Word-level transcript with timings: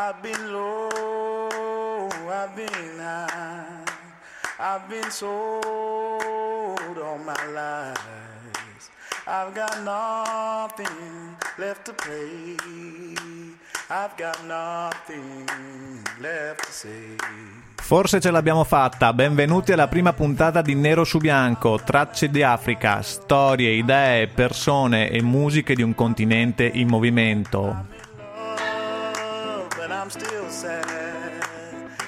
I've 0.00 0.22
been 0.22 0.52
low, 0.52 2.08
I've 2.30 2.54
been 2.54 3.00
high, 3.00 3.82
I've 4.60 4.88
been 4.88 5.10
sold 5.10 5.58
all 7.02 7.18
my 7.18 7.34
life. 7.52 7.98
I've 9.26 9.52
got 9.52 9.82
nothing 9.82 11.36
left 11.56 11.84
to 11.86 11.94
play. 11.94 12.54
I've 13.90 14.14
got 14.16 14.38
nothing 14.46 15.44
left 16.20 16.66
to 16.66 16.70
say. 16.70 17.16
Forse 17.74 18.20
ce 18.20 18.30
l'abbiamo 18.30 18.62
fatta, 18.62 19.12
benvenuti 19.12 19.72
alla 19.72 19.88
prima 19.88 20.12
puntata 20.12 20.62
di 20.62 20.76
Nero 20.76 21.02
su 21.02 21.18
Bianco, 21.18 21.80
tracce 21.82 22.30
di 22.30 22.44
Africa, 22.44 23.02
storie, 23.02 23.70
idee, 23.70 24.28
persone 24.28 25.10
e 25.10 25.20
musiche 25.22 25.74
di 25.74 25.82
un 25.82 25.96
continente 25.96 26.70
in 26.72 26.86
movimento. 26.86 27.97
I'm 30.08 30.14
still 30.24 30.48
sad. 30.48 31.44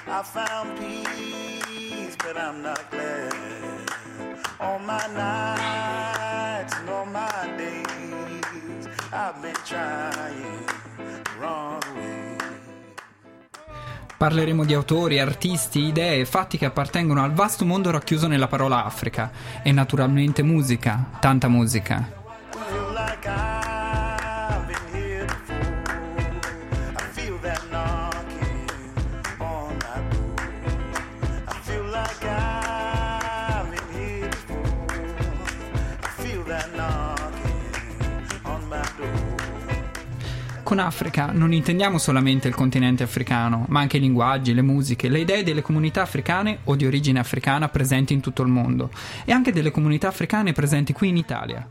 I 0.06 0.22
found 0.22 0.78
peace, 0.78 2.16
but 2.16 2.34
I'm 2.34 2.62
not 2.62 2.80
glad. 2.88 3.34
All 4.58 4.78
my 4.78 5.06
nights 5.12 6.72
and 6.78 6.88
all 6.88 7.04
my 7.04 7.28
days, 7.58 8.88
I've 9.12 9.38
been 9.42 9.52
trying 9.66 10.64
the 10.96 11.30
wrong 11.38 11.82
way. 11.94 12.36
Parleremo 14.16 14.64
di 14.64 14.72
autori, 14.72 15.18
artisti, 15.18 15.84
idee 15.84 16.20
e 16.20 16.24
fatti 16.24 16.56
che 16.56 16.64
appartengono 16.64 17.22
al 17.22 17.34
vasto 17.34 17.66
mondo 17.66 17.90
racchiuso 17.90 18.26
nella 18.26 18.48
parola 18.48 18.82
Africa 18.82 19.30
e 19.62 19.72
naturalmente 19.72 20.42
musica, 20.42 21.18
tanta 21.20 21.48
musica. 21.48 22.19
Africa 40.80 41.30
non 41.32 41.52
intendiamo 41.52 41.98
solamente 41.98 42.48
il 42.48 42.54
continente 42.54 43.02
africano, 43.02 43.66
ma 43.68 43.80
anche 43.80 43.98
i 43.98 44.00
linguaggi, 44.00 44.54
le 44.54 44.62
musiche, 44.62 45.08
le 45.08 45.20
idee 45.20 45.42
delle 45.42 45.62
comunità 45.62 46.02
africane 46.02 46.58
o 46.64 46.74
di 46.74 46.86
origine 46.86 47.18
africana 47.18 47.68
presenti 47.68 48.12
in 48.12 48.20
tutto 48.20 48.42
il 48.42 48.48
mondo 48.48 48.90
e 49.24 49.32
anche 49.32 49.52
delle 49.52 49.70
comunità 49.70 50.08
africane 50.08 50.52
presenti 50.52 50.92
qui 50.92 51.08
in 51.08 51.16
Italia. 51.16 51.68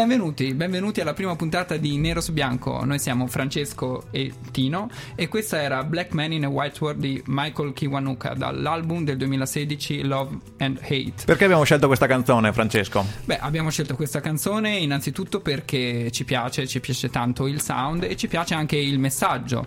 Benvenuti, 0.00 0.54
benvenuti 0.54 1.02
alla 1.02 1.12
prima 1.12 1.36
puntata 1.36 1.76
di 1.76 1.98
Nero 1.98 2.22
su 2.22 2.32
Bianco. 2.32 2.82
Noi 2.86 2.98
siamo 2.98 3.26
Francesco 3.26 4.06
e 4.10 4.32
Tino 4.50 4.88
e 5.14 5.28
questa 5.28 5.60
era 5.60 5.84
Black 5.84 6.14
Man 6.14 6.32
in 6.32 6.46
a 6.46 6.48
White 6.48 6.78
World 6.80 7.00
di 7.00 7.22
Michael 7.26 7.74
Kiwanuka 7.74 8.32
dall'album 8.32 9.04
del 9.04 9.18
2016 9.18 10.00
Love 10.04 10.38
and 10.56 10.78
Hate. 10.80 11.24
Perché 11.26 11.44
abbiamo 11.44 11.64
scelto 11.64 11.86
questa 11.86 12.06
canzone, 12.06 12.50
Francesco? 12.54 13.04
Beh, 13.26 13.40
abbiamo 13.40 13.68
scelto 13.68 13.94
questa 13.94 14.20
canzone 14.20 14.74
innanzitutto 14.78 15.40
perché 15.40 16.10
ci 16.12 16.24
piace, 16.24 16.66
ci 16.66 16.80
piace 16.80 17.10
tanto 17.10 17.46
il 17.46 17.60
sound 17.60 18.04
e 18.04 18.16
ci 18.16 18.26
piace 18.26 18.54
anche 18.54 18.78
il 18.78 18.98
messaggio 18.98 19.66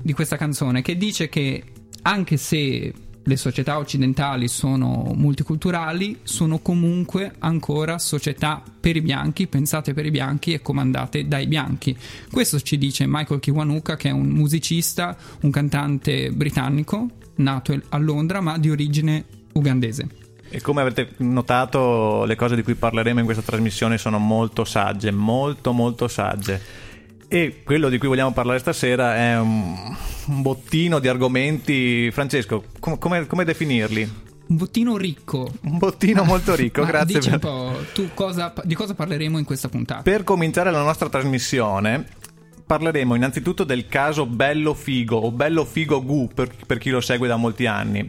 di 0.00 0.12
questa 0.12 0.36
canzone 0.36 0.82
che 0.82 0.96
dice 0.96 1.28
che 1.28 1.64
anche 2.02 2.36
se 2.36 2.92
le 3.24 3.36
società 3.36 3.78
occidentali 3.78 4.48
sono 4.48 5.12
multiculturali, 5.14 6.18
sono 6.22 6.58
comunque 6.58 7.34
ancora 7.38 7.98
società 7.98 8.62
per 8.80 8.96
i 8.96 9.00
bianchi, 9.00 9.46
pensate 9.46 9.94
per 9.94 10.06
i 10.06 10.10
bianchi 10.10 10.52
e 10.52 10.60
comandate 10.60 11.26
dai 11.26 11.46
bianchi. 11.46 11.96
Questo 12.30 12.60
ci 12.60 12.76
dice 12.76 13.04
Michael 13.06 13.40
Kiwanuka, 13.40 13.96
che 13.96 14.08
è 14.08 14.12
un 14.12 14.28
musicista, 14.28 15.16
un 15.40 15.50
cantante 15.50 16.30
britannico, 16.32 17.08
nato 17.36 17.78
a 17.88 17.98
Londra 17.98 18.40
ma 18.40 18.58
di 18.58 18.70
origine 18.70 19.24
ugandese. 19.52 20.06
E 20.50 20.60
come 20.60 20.82
avete 20.82 21.14
notato, 21.16 22.24
le 22.26 22.36
cose 22.36 22.54
di 22.54 22.62
cui 22.62 22.74
parleremo 22.74 23.18
in 23.18 23.24
questa 23.24 23.42
trasmissione 23.42 23.98
sono 23.98 24.18
molto 24.18 24.64
sagge, 24.64 25.10
molto 25.10 25.72
molto 25.72 26.06
sagge. 26.06 26.60
E 27.28 27.62
quello 27.64 27.88
di 27.88 27.98
cui 27.98 28.08
vogliamo 28.08 28.32
parlare 28.32 28.58
stasera 28.58 29.16
è 29.16 29.38
un, 29.38 29.96
un 30.26 30.42
bottino 30.42 30.98
di 30.98 31.08
argomenti. 31.08 32.10
Francesco, 32.12 32.64
com- 32.80 32.98
come, 32.98 33.26
come 33.26 33.44
definirli? 33.44 34.22
Un 34.46 34.56
bottino 34.56 34.96
ricco. 34.96 35.50
Un 35.62 35.78
bottino 35.78 36.22
molto 36.22 36.54
ricco, 36.56 36.82
Ma 36.82 36.86
grazie. 36.86 37.14
Dici 37.18 37.28
un 37.30 37.38
per- 37.38 37.50
po', 37.50 37.72
tu 37.92 38.10
cosa, 38.14 38.52
di 38.62 38.74
cosa 38.74 38.94
parleremo 38.94 39.38
in 39.38 39.44
questa 39.44 39.68
puntata? 39.68 40.02
Per 40.02 40.22
cominciare 40.22 40.70
la 40.70 40.82
nostra 40.82 41.08
trasmissione 41.08 42.06
parleremo 42.66 43.14
innanzitutto 43.14 43.64
del 43.64 43.88
caso 43.88 44.26
Bello 44.26 44.72
Figo 44.74 45.16
o 45.16 45.30
Bello 45.30 45.64
Figo 45.64 46.02
Gu 46.02 46.30
per, 46.34 46.50
per 46.66 46.78
chi 46.78 46.90
lo 46.90 47.00
segue 47.00 47.26
da 47.28 47.36
molti 47.36 47.66
anni. 47.66 48.08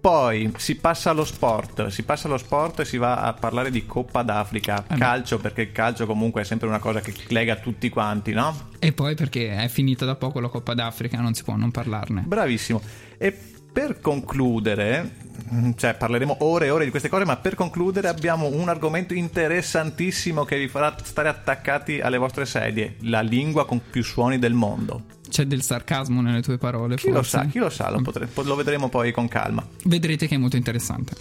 Poi 0.00 0.50
si 0.56 0.76
passa 0.76 1.10
allo 1.10 1.26
sport, 1.26 1.88
si 1.88 2.04
passa 2.04 2.26
allo 2.26 2.38
sport 2.38 2.80
e 2.80 2.84
si 2.86 2.96
va 2.96 3.20
a 3.20 3.34
parlare 3.34 3.70
di 3.70 3.84
Coppa 3.84 4.22
d'Africa, 4.22 4.86
Eh 4.88 4.96
calcio 4.96 5.38
perché 5.38 5.60
il 5.62 5.72
calcio 5.72 6.06
comunque 6.06 6.40
è 6.40 6.44
sempre 6.44 6.68
una 6.68 6.78
cosa 6.78 7.00
che 7.00 7.12
lega 7.28 7.56
tutti 7.56 7.90
quanti, 7.90 8.32
no? 8.32 8.70
E 8.78 8.92
poi 8.92 9.14
perché 9.14 9.54
è 9.54 9.68
finita 9.68 10.06
da 10.06 10.14
poco 10.14 10.40
la 10.40 10.48
Coppa 10.48 10.72
d'Africa, 10.72 11.20
non 11.20 11.34
si 11.34 11.44
può 11.44 11.54
non 11.54 11.70
parlarne. 11.70 12.22
Bravissimo. 12.24 12.80
E 13.18 13.36
per 13.70 14.00
concludere, 14.00 15.16
mm, 15.52 15.72
cioè 15.76 15.94
parleremo 15.94 16.38
ore 16.40 16.66
e 16.66 16.70
ore 16.70 16.84
di 16.84 16.90
queste 16.90 17.10
cose, 17.10 17.26
ma 17.26 17.36
per 17.36 17.54
concludere 17.54 18.08
abbiamo 18.08 18.46
un 18.46 18.70
argomento 18.70 19.12
interessantissimo 19.12 20.44
che 20.44 20.58
vi 20.58 20.68
farà 20.68 20.96
stare 21.02 21.28
attaccati 21.28 22.00
alle 22.00 22.16
vostre 22.16 22.46
sedie, 22.46 22.96
la 23.02 23.20
lingua 23.20 23.66
con 23.66 23.82
più 23.90 24.02
suoni 24.02 24.38
del 24.38 24.54
mondo. 24.54 25.18
C'è 25.30 25.46
del 25.46 25.62
sarcasmo 25.62 26.20
nelle 26.20 26.42
tue 26.42 26.58
parole, 26.58 26.96
Chi 26.96 27.08
lo 27.08 27.14
forse? 27.16 27.30
sa, 27.30 27.44
chi 27.46 27.58
lo 27.58 27.70
sa, 27.70 27.88
lo, 27.90 28.02
potre- 28.02 28.28
lo 28.34 28.54
vedremo 28.56 28.88
poi 28.88 29.12
con 29.12 29.28
calma. 29.28 29.64
Vedrete 29.84 30.26
che 30.26 30.34
è 30.34 30.38
molto 30.38 30.56
interessante. 30.56 31.12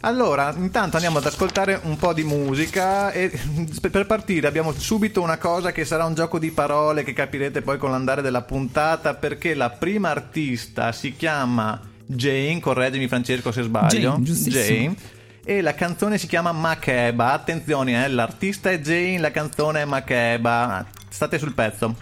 Allora, 0.00 0.52
intanto 0.56 0.96
andiamo 0.96 1.18
ad 1.18 1.24
ascoltare 1.26 1.80
un 1.84 1.96
po' 1.96 2.12
di 2.12 2.22
musica 2.22 3.10
e 3.12 3.30
per- 3.90 4.06
partire 4.06 4.46
abbiamo 4.46 4.72
subito 4.72 5.22
una 5.22 5.38
cosa 5.38 5.72
che 5.72 5.84
sarà 5.84 6.04
un 6.04 6.14
gioco 6.14 6.38
di 6.38 6.50
parole 6.50 7.02
che 7.02 7.12
capirete 7.12 7.62
poi 7.62 7.78
con 7.78 7.90
l'andare 7.90 8.20
della 8.22 8.42
puntata 8.42 9.14
perché 9.14 9.54
la 9.54 9.70
prima 9.70 10.10
artista 10.10 10.92
si 10.92 11.16
chiama 11.16 11.80
Jane, 12.04 12.60
correggimi 12.60 13.08
Francesco 13.08 13.50
se 13.50 13.62
sbaglio. 13.62 14.18
Jane. 14.20 14.48
Jane. 14.50 14.96
E 15.44 15.60
la 15.60 15.74
canzone 15.74 16.18
si 16.18 16.26
chiama 16.26 16.52
Makeba. 16.52 17.32
Attenzione, 17.32 18.04
eh, 18.04 18.08
l'artista 18.08 18.70
è 18.70 18.80
Jane, 18.80 19.18
la 19.18 19.30
canzone 19.30 19.82
è 19.82 19.84
Makeba. 19.84 20.86
State 21.08 21.38
sul 21.38 21.54
pezzo. 21.54 21.96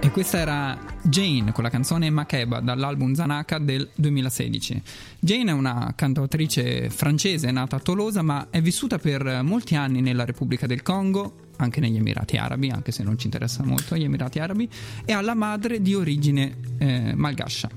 E 0.00 0.10
questa 0.10 0.38
era 0.38 0.78
Jane 1.02 1.50
con 1.52 1.64
la 1.64 1.70
canzone 1.70 2.08
Makeba 2.10 2.60
dall'album 2.60 3.14
Zanaka 3.14 3.58
del 3.58 3.88
2016. 3.94 4.82
Jane 5.18 5.50
è 5.50 5.54
una 5.54 5.92
cantautrice 5.96 6.88
francese 6.88 7.50
nata 7.50 7.76
a 7.76 7.80
Tolosa 7.80 8.22
ma 8.22 8.46
è 8.50 8.60
vissuta 8.60 8.98
per 8.98 9.40
molti 9.42 9.74
anni 9.74 10.02
nella 10.02 10.24
Repubblica 10.24 10.66
del 10.66 10.82
Congo, 10.82 11.46
anche 11.56 11.80
negli 11.80 11.96
Emirati 11.96 12.36
Arabi, 12.36 12.68
anche 12.68 12.92
se 12.92 13.02
non 13.02 13.18
ci 13.18 13.26
interessa 13.26 13.64
molto 13.64 13.96
gli 13.96 14.04
Emirati 14.04 14.38
Arabi, 14.38 14.68
e 15.04 15.12
ha 15.12 15.20
la 15.20 15.34
madre 15.34 15.80
di 15.80 15.94
origine 15.94 16.56
eh, 16.78 17.12
malgascia. 17.14 17.68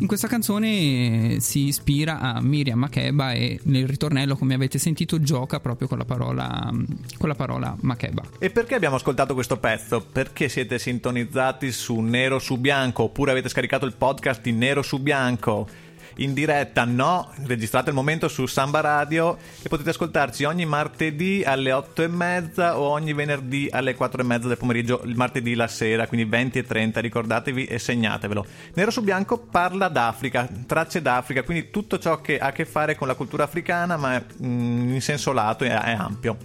In 0.00 0.06
questa 0.06 0.28
canzone 0.28 1.40
si 1.40 1.66
ispira 1.66 2.20
a 2.20 2.40
Miriam 2.40 2.78
Makeba 2.78 3.32
e 3.32 3.58
nel 3.64 3.88
ritornello, 3.88 4.36
come 4.36 4.54
avete 4.54 4.78
sentito, 4.78 5.20
gioca 5.20 5.58
proprio 5.58 5.88
con 5.88 5.98
la 5.98 6.04
parola, 6.04 6.70
con 7.18 7.28
la 7.28 7.34
parola 7.34 7.76
Makeba. 7.80 8.22
E 8.38 8.50
perché 8.50 8.76
abbiamo 8.76 8.94
ascoltato 8.94 9.34
questo 9.34 9.58
pezzo? 9.58 10.00
Perché 10.00 10.48
siete 10.48 10.78
sintonizzati 10.78 11.72
su 11.72 11.98
Nero 11.98 12.38
su 12.38 12.58
Bianco 12.58 13.04
oppure 13.04 13.32
avete 13.32 13.48
scaricato 13.48 13.86
il 13.86 13.94
podcast 13.94 14.40
di 14.40 14.52
Nero 14.52 14.82
su 14.82 15.00
Bianco? 15.00 15.66
In 16.20 16.34
diretta 16.34 16.84
no, 16.84 17.32
registrate 17.44 17.90
il 17.90 17.94
momento 17.94 18.26
su 18.26 18.46
Samba 18.46 18.80
Radio 18.80 19.38
e 19.62 19.68
potete 19.68 19.90
ascoltarci 19.90 20.42
ogni 20.42 20.66
martedì 20.66 21.44
alle 21.44 21.70
8 21.70 22.02
e 22.02 22.08
mezza 22.08 22.78
o 22.78 22.88
ogni 22.88 23.12
venerdì 23.12 23.68
alle 23.70 23.94
4 23.94 24.22
e 24.22 24.24
mezza 24.24 24.48
del 24.48 24.56
pomeriggio, 24.56 25.00
il 25.04 25.14
martedì 25.14 25.54
la 25.54 25.68
sera, 25.68 26.08
quindi 26.08 26.28
20 26.28 26.58
e 26.58 26.64
30, 26.64 27.00
ricordatevi 27.00 27.66
e 27.66 27.78
segnatevelo. 27.78 28.44
Nero 28.74 28.90
su 28.90 29.02
Bianco 29.02 29.38
parla 29.38 29.86
d'Africa, 29.86 30.48
tracce 30.66 31.00
d'Africa, 31.00 31.44
quindi 31.44 31.70
tutto 31.70 32.00
ciò 32.00 32.20
che 32.20 32.40
ha 32.40 32.46
a 32.48 32.52
che 32.52 32.64
fare 32.64 32.96
con 32.96 33.06
la 33.06 33.14
cultura 33.14 33.44
africana 33.44 33.96
ma 33.96 34.20
mm, 34.20 34.94
in 34.94 35.00
senso 35.00 35.32
lato 35.32 35.62
è 35.62 35.70
ampio. 35.70 36.36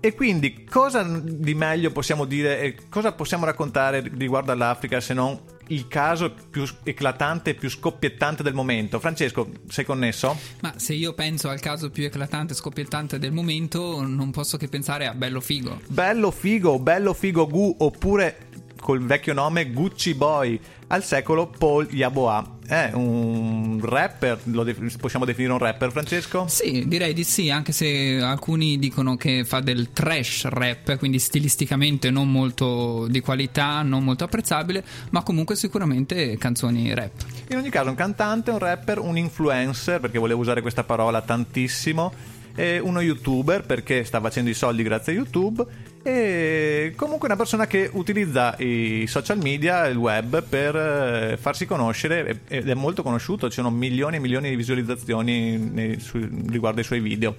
E 0.00 0.14
quindi 0.14 0.64
cosa 0.64 1.02
di 1.02 1.54
meglio 1.54 1.90
possiamo 1.90 2.24
dire 2.24 2.60
e 2.60 2.76
cosa 2.88 3.12
possiamo 3.12 3.44
raccontare 3.44 4.00
riguardo 4.00 4.52
all'Africa 4.52 5.00
se 5.00 5.12
non 5.12 5.38
il 5.68 5.88
caso 5.88 6.34
più 6.50 6.64
eclatante, 6.82 7.54
più 7.54 7.68
scoppiettante 7.68 8.42
del 8.42 8.54
momento. 8.54 9.00
Francesco, 9.00 9.50
sei 9.68 9.84
connesso? 9.84 10.36
Ma 10.60 10.74
se 10.76 10.94
io 10.94 11.14
penso 11.14 11.48
al 11.48 11.60
caso 11.60 11.90
più 11.90 12.04
eclatante 12.04 12.52
e 12.52 12.56
scoppiettante 12.56 13.18
del 13.18 13.32
momento, 13.32 14.00
non 14.06 14.30
posso 14.30 14.56
che 14.56 14.68
pensare 14.68 15.06
a 15.06 15.14
Bello 15.14 15.40
Figo. 15.40 15.80
Bello 15.88 16.30
Figo, 16.30 16.78
Bello 16.78 17.12
Figo 17.12 17.46
Gu, 17.46 17.76
oppure 17.78 18.48
col 18.80 19.02
vecchio 19.04 19.32
nome 19.32 19.70
Gucci 19.70 20.14
Boy, 20.14 20.60
al 20.88 21.02
secolo 21.02 21.48
Paul 21.48 21.88
Yaboa. 21.90 22.54
È 22.66 22.90
un 22.94 23.78
rapper, 23.82 24.40
lo 24.44 24.64
de- 24.64 24.74
possiamo 24.98 25.24
definire 25.24 25.52
un 25.52 25.58
rapper, 25.58 25.92
Francesco? 25.92 26.46
Sì, 26.48 26.84
direi 26.86 27.12
di 27.12 27.22
sì, 27.22 27.48
anche 27.48 27.72
se 27.72 28.18
alcuni 28.20 28.78
dicono 28.78 29.16
che 29.16 29.44
fa 29.44 29.60
del 29.60 29.92
trash 29.92 30.46
rap, 30.46 30.96
quindi 30.98 31.18
stilisticamente 31.18 32.10
non 32.10 32.30
molto 32.30 33.06
di 33.08 33.20
qualità, 33.20 33.82
non 33.82 34.02
molto 34.02 34.24
apprezzabile, 34.24 34.84
ma 35.10 35.22
comunque 35.22 35.54
sicuramente 35.54 36.36
canzoni 36.38 36.92
rap. 36.92 37.24
In 37.50 37.58
ogni 37.58 37.70
caso, 37.70 37.90
un 37.90 37.94
cantante, 37.94 38.50
un 38.50 38.58
rapper, 38.58 38.98
un 38.98 39.16
influencer, 39.16 40.00
perché 40.00 40.18
volevo 40.18 40.40
usare 40.40 40.60
questa 40.60 40.82
parola 40.82 41.22
tantissimo, 41.22 42.12
e 42.56 42.78
uno 42.78 43.00
youtuber, 43.00 43.64
perché 43.64 44.02
sta 44.04 44.20
facendo 44.20 44.50
i 44.50 44.54
soldi 44.54 44.82
grazie 44.82 45.12
a 45.12 45.16
YouTube, 45.16 45.64
e 46.06 46.92
comunque 46.94 47.26
una 47.26 47.36
persona 47.36 47.66
che 47.66 47.90
utilizza 47.92 48.54
i 48.58 49.06
social 49.08 49.38
media, 49.38 49.86
il 49.88 49.96
web, 49.96 50.40
per 50.40 50.76
eh, 50.76 51.36
farsi 51.36 51.66
conoscere 51.66 52.42
ed 52.46 52.68
è 52.68 52.74
molto 52.74 53.02
conosciuto, 53.02 53.48
ci 53.48 53.56
sono 53.56 53.70
milioni 53.70 54.14
e 54.14 54.18
milioni 54.20 54.48
di 54.50 54.54
visualizzazioni 54.54 55.58
nei- 55.58 55.98
su- 55.98 56.28
riguardo 56.46 56.78
ai 56.78 56.84
suoi 56.84 57.00
video. 57.00 57.34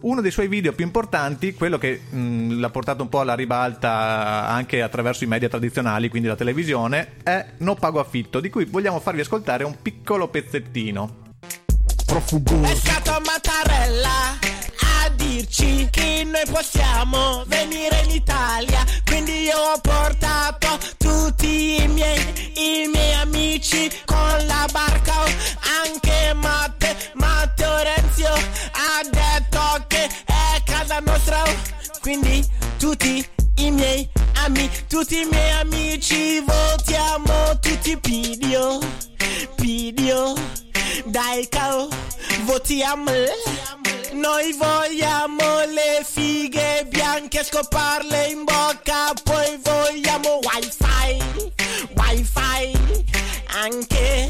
Uno 0.00 0.22
dei 0.22 0.30
suoi 0.30 0.48
video 0.48 0.72
più 0.72 0.86
importanti, 0.86 1.52
quello 1.52 1.76
che 1.76 2.00
mh, 2.08 2.58
l'ha 2.58 2.70
portato 2.70 3.02
un 3.02 3.10
po' 3.10 3.20
alla 3.20 3.34
ribalta 3.34 4.46
anche 4.48 4.80
attraverso 4.80 5.24
i 5.24 5.26
media 5.26 5.50
tradizionali, 5.50 6.08
quindi 6.08 6.28
la 6.28 6.36
televisione, 6.36 7.16
è 7.22 7.44
No 7.58 7.74
Pago 7.74 8.00
Affitto, 8.00 8.40
di 8.40 8.48
cui 8.48 8.64
vogliamo 8.64 8.98
farvi 8.98 9.20
ascoltare 9.20 9.62
un 9.62 9.76
piccolo 9.82 10.28
pezzettino. 10.28 11.24
È 12.06 12.74
stato 12.74 13.20
Mattarella 13.26 14.38
a 14.40 14.55
dirci 15.26 15.88
che 15.90 16.22
noi 16.24 16.44
possiamo 16.50 17.42
venire 17.46 18.02
in 18.04 18.10
Italia. 18.10 18.84
Quindi 19.04 19.42
io 19.42 19.58
ho 19.58 19.78
portato 19.80 20.78
tutti 20.96 21.82
i 21.82 21.88
miei, 21.88 22.52
i 22.54 22.88
miei 22.92 23.14
amici 23.14 23.90
con 24.04 24.46
la 24.46 24.66
barca. 24.70 25.14
Anche 25.82 26.32
Matte, 26.34 27.10
Matteo 27.14 27.76
Renzio 27.82 28.32
ha 28.32 29.02
detto 29.02 29.84
che 29.88 30.08
è 30.26 30.62
casa 30.64 31.00
nostra. 31.00 31.42
Quindi 32.00 32.46
tutti 32.78 33.26
i 33.56 33.70
miei 33.70 34.08
amici, 34.44 34.84
tutti 34.88 35.20
i 35.20 35.24
miei 35.24 35.50
amici 35.60 36.40
votiamo 36.40 37.58
tutti 37.58 37.96
Pidio, 37.98 38.78
Pidio. 39.56 40.34
Dai 41.04 41.48
cao, 41.48 41.88
votiamo 42.44 43.10
Noi 44.26 44.52
vogliamo 44.54 45.44
le 45.72 46.04
fighe 46.04 46.84
bianche 46.90 47.44
Scoparle 47.44 48.26
in 48.26 48.42
bocca 48.42 49.12
Poi 49.22 49.56
vogliamo 49.62 50.40
wifi 50.42 51.22
Wifi 51.94 53.04
Anche 53.62 54.28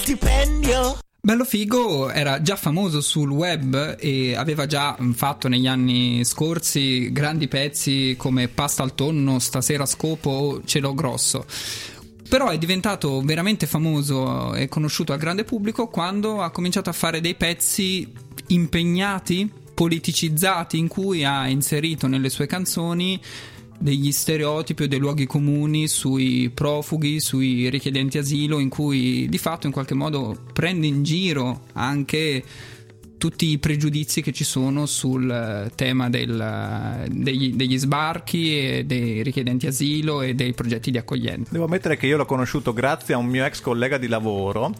stipendio 0.00 0.96
Bello 1.20 1.44
Figo 1.44 2.10
era 2.10 2.40
già 2.40 2.56
famoso 2.56 3.02
sul 3.02 3.28
web 3.28 3.96
e 4.00 4.34
aveva 4.34 4.64
già 4.64 4.96
mh, 4.98 5.12
fatto 5.12 5.48
negli 5.48 5.66
anni 5.66 6.24
scorsi 6.24 7.12
grandi 7.12 7.46
pezzi 7.46 8.14
come 8.16 8.48
Pasta 8.48 8.82
al 8.82 8.94
tonno, 8.94 9.38
Stasera 9.38 9.84
scopo 9.84 10.30
o 10.30 10.62
Cielo 10.64 10.94
grosso. 10.94 11.44
Però 12.28 12.48
è 12.48 12.58
diventato 12.58 13.20
veramente 13.20 13.66
famoso 13.66 14.54
e 14.54 14.68
conosciuto 14.68 15.12
al 15.12 15.18
grande 15.18 15.44
pubblico 15.44 15.88
quando 15.88 16.42
ha 16.42 16.50
cominciato 16.50 16.90
a 16.90 16.94
fare 16.94 17.20
dei 17.20 17.34
pezzi 17.34 18.10
impegnati, 18.48 19.50
politicizzati, 19.74 20.78
in 20.78 20.88
cui 20.88 21.24
ha 21.24 21.48
inserito 21.48 22.06
nelle 22.06 22.28
sue 22.28 22.46
canzoni 22.46 23.20
degli 23.78 24.12
stereotipi 24.12 24.84
o 24.84 24.88
dei 24.88 24.98
luoghi 24.98 25.26
comuni 25.26 25.88
sui 25.88 26.50
profughi, 26.54 27.20
sui 27.20 27.68
richiedenti 27.68 28.18
asilo, 28.18 28.58
in 28.58 28.68
cui 28.68 29.28
di 29.28 29.38
fatto 29.38 29.66
in 29.66 29.72
qualche 29.72 29.94
modo 29.94 30.36
prende 30.52 30.86
in 30.86 31.02
giro 31.02 31.64
anche 31.72 32.42
tutti 33.18 33.48
i 33.48 33.58
pregiudizi 33.58 34.20
che 34.20 34.32
ci 34.32 34.44
sono 34.44 34.86
sul 34.86 35.70
tema 35.74 36.10
del, 36.10 37.08
degli, 37.10 37.54
degli 37.54 37.78
sbarchi 37.78 38.58
e 38.58 38.84
dei 38.84 39.22
richiedenti 39.22 39.66
asilo 39.66 40.20
e 40.20 40.34
dei 40.34 40.52
progetti 40.52 40.90
di 40.90 40.98
accoglienza. 40.98 41.50
Devo 41.50 41.64
ammettere 41.64 41.96
che 41.96 42.06
io 42.06 42.16
l'ho 42.16 42.26
conosciuto 42.26 42.72
grazie 42.72 43.14
a 43.14 43.16
un 43.16 43.26
mio 43.26 43.44
ex 43.44 43.60
collega 43.60 43.96
di 43.96 44.08
lavoro 44.08 44.74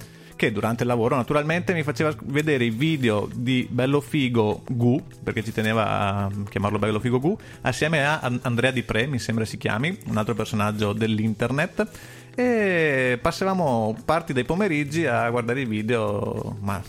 che 0.45 0.53
durante 0.53 0.83
il 0.83 0.89
lavoro 0.89 1.17
naturalmente 1.17 1.73
mi 1.73 1.83
faceva 1.83 2.15
vedere 2.25 2.65
i 2.65 2.71
video 2.71 3.29
di 3.33 3.67
Bello 3.71 4.01
Figo 4.01 4.63
Gu, 4.69 5.03
perché 5.23 5.43
ci 5.43 5.53
teneva 5.53 5.87
a 5.87 6.31
chiamarlo 6.49 6.79
Bello 6.79 7.01
Figo 7.01 7.19
Gu, 7.19 7.37
assieme 7.63 8.05
a 8.05 8.21
An- 8.21 8.41
Andrea 8.43 8.71
Di 8.71 8.83
Pre, 8.83 9.07
mi 9.07 9.19
sembra 9.19 9.45
si 9.45 9.57
chiami, 9.57 9.97
un 10.07 10.17
altro 10.17 10.35
personaggio 10.35 10.93
dell'internet. 10.93 11.89
E 12.37 13.19
passavamo 13.23 13.97
parti 14.05 14.33
dei 14.33 14.45
pomeriggi 14.45 15.07
a 15.07 15.31
guardare 15.31 15.61
i 15.61 15.67
video, 15.67 16.57
ma 16.61 16.83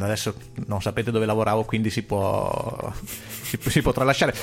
adesso 0.00 0.34
non 0.66 0.80
sapete 0.80 1.10
dove 1.10 1.26
lavoravo, 1.26 1.64
quindi 1.64 1.90
si 1.90 2.02
può, 2.02 2.90
si, 3.42 3.58
si 3.60 3.82
può 3.82 3.92
tralasciare. 3.92 4.34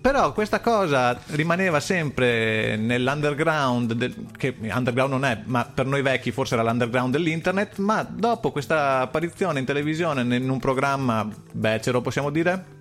Però 0.00 0.32
questa 0.32 0.60
cosa 0.60 1.18
rimaneva 1.26 1.78
sempre 1.78 2.76
nell'underground, 2.76 3.92
del- 3.92 4.26
che 4.36 4.56
underground 4.62 5.12
non 5.12 5.24
è, 5.24 5.40
ma 5.44 5.64
per 5.64 5.86
noi 5.86 6.02
vecchi 6.02 6.32
forse 6.32 6.54
era 6.54 6.64
l'underground 6.64 7.12
dell'internet, 7.12 7.78
ma 7.78 8.02
dopo 8.02 8.50
questa 8.50 8.98
apparizione 9.00 9.60
in 9.60 9.64
televisione 9.64 10.22
in 10.36 10.50
un 10.50 10.58
programma 10.58 11.26
becero, 11.52 12.00
possiamo 12.00 12.30
dire? 12.30 12.73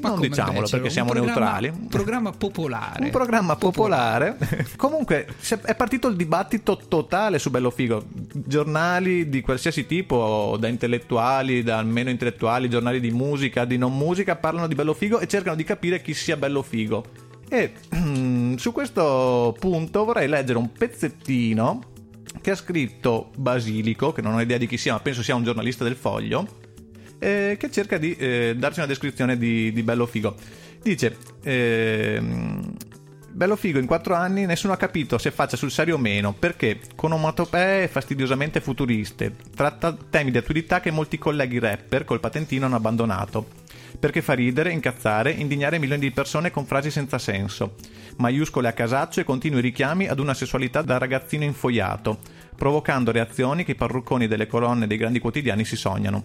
Ma 0.00 0.10
Non 0.10 0.20
diciamolo 0.20 0.60
becero? 0.60 0.76
perché 0.78 0.90
siamo 0.90 1.12
neutrali. 1.12 1.68
Un 1.68 1.88
programma 1.88 2.30
popolare. 2.32 3.04
Un 3.04 3.10
programma 3.10 3.56
popolare. 3.56 4.36
Comunque 4.76 5.26
è 5.64 5.74
partito 5.74 6.08
il 6.08 6.16
dibattito 6.16 6.76
totale 6.88 7.38
su 7.38 7.50
Bello 7.50 7.70
Figo. 7.70 8.04
Giornali 8.32 9.28
di 9.28 9.40
qualsiasi 9.40 9.86
tipo, 9.86 10.56
da 10.58 10.68
intellettuali, 10.68 11.62
da 11.62 11.82
meno 11.82 12.10
intellettuali, 12.10 12.68
giornali 12.68 13.00
di 13.00 13.10
musica, 13.10 13.64
di 13.64 13.78
non 13.78 13.96
musica, 13.96 14.36
parlano 14.36 14.66
di 14.66 14.74
Bello 14.74 14.94
Figo 14.94 15.18
e 15.18 15.26
cercano 15.26 15.56
di 15.56 15.64
capire 15.64 16.00
chi 16.02 16.14
sia 16.14 16.36
Bello 16.36 16.62
Figo. 16.62 17.04
E 17.48 17.72
su 18.56 18.72
questo 18.72 19.56
punto 19.58 20.04
vorrei 20.04 20.28
leggere 20.28 20.58
un 20.58 20.70
pezzettino 20.70 21.82
che 22.40 22.52
ha 22.52 22.54
scritto 22.54 23.30
Basilico, 23.36 24.12
che 24.12 24.22
non 24.22 24.34
ho 24.34 24.40
idea 24.40 24.56
di 24.56 24.66
chi 24.66 24.76
sia, 24.76 24.92
ma 24.92 25.00
penso 25.00 25.22
sia 25.22 25.34
un 25.34 25.42
giornalista 25.42 25.82
del 25.84 25.96
Foglio 25.96 26.46
eh, 27.20 27.56
che 27.56 27.70
cerca 27.70 27.98
di 27.98 28.16
eh, 28.16 28.54
darci 28.56 28.80
una 28.80 28.88
descrizione 28.88 29.38
di, 29.38 29.72
di 29.72 29.82
Bello 29.84 30.06
Figo. 30.06 30.34
Dice: 30.82 31.16
ehm, 31.44 32.74
Bello 33.32 33.54
Figo 33.54 33.78
in 33.78 33.86
quattro 33.86 34.14
anni 34.14 34.44
nessuno 34.44 34.72
ha 34.72 34.76
capito 34.76 35.16
se 35.16 35.30
faccia 35.30 35.56
sul 35.56 35.70
serio 35.70 35.94
o 35.94 35.98
meno 35.98 36.32
perché 36.32 36.80
con 36.96 37.12
onomatopee 37.12 37.86
fastidiosamente 37.86 38.60
futuriste 38.60 39.36
tratta 39.54 39.96
temi 40.10 40.32
di 40.32 40.38
attualità 40.38 40.80
che 40.80 40.90
molti 40.90 41.16
colleghi 41.16 41.60
rapper 41.60 42.04
col 42.04 42.18
patentino 42.18 42.66
hanno 42.66 42.74
abbandonato 42.74 43.46
perché 44.00 44.20
fa 44.20 44.32
ridere, 44.32 44.72
incazzare, 44.72 45.30
indignare 45.30 45.78
milioni 45.78 46.00
di 46.00 46.10
persone 46.10 46.50
con 46.50 46.66
frasi 46.66 46.90
senza 46.90 47.18
senso 47.18 47.76
maiuscole 48.16 48.66
a 48.66 48.72
casaccio 48.72 49.20
e 49.20 49.24
continui 49.24 49.60
richiami 49.60 50.08
ad 50.08 50.18
una 50.18 50.34
sessualità 50.34 50.82
da 50.82 50.98
ragazzino 50.98 51.44
infoiato 51.44 52.18
provocando 52.56 53.12
reazioni 53.12 53.64
che 53.64 53.72
i 53.72 53.76
parrucconi 53.76 54.26
delle 54.26 54.48
colonne 54.48 54.88
dei 54.88 54.96
grandi 54.96 55.20
quotidiani 55.20 55.64
si 55.64 55.76
sognano 55.76 56.24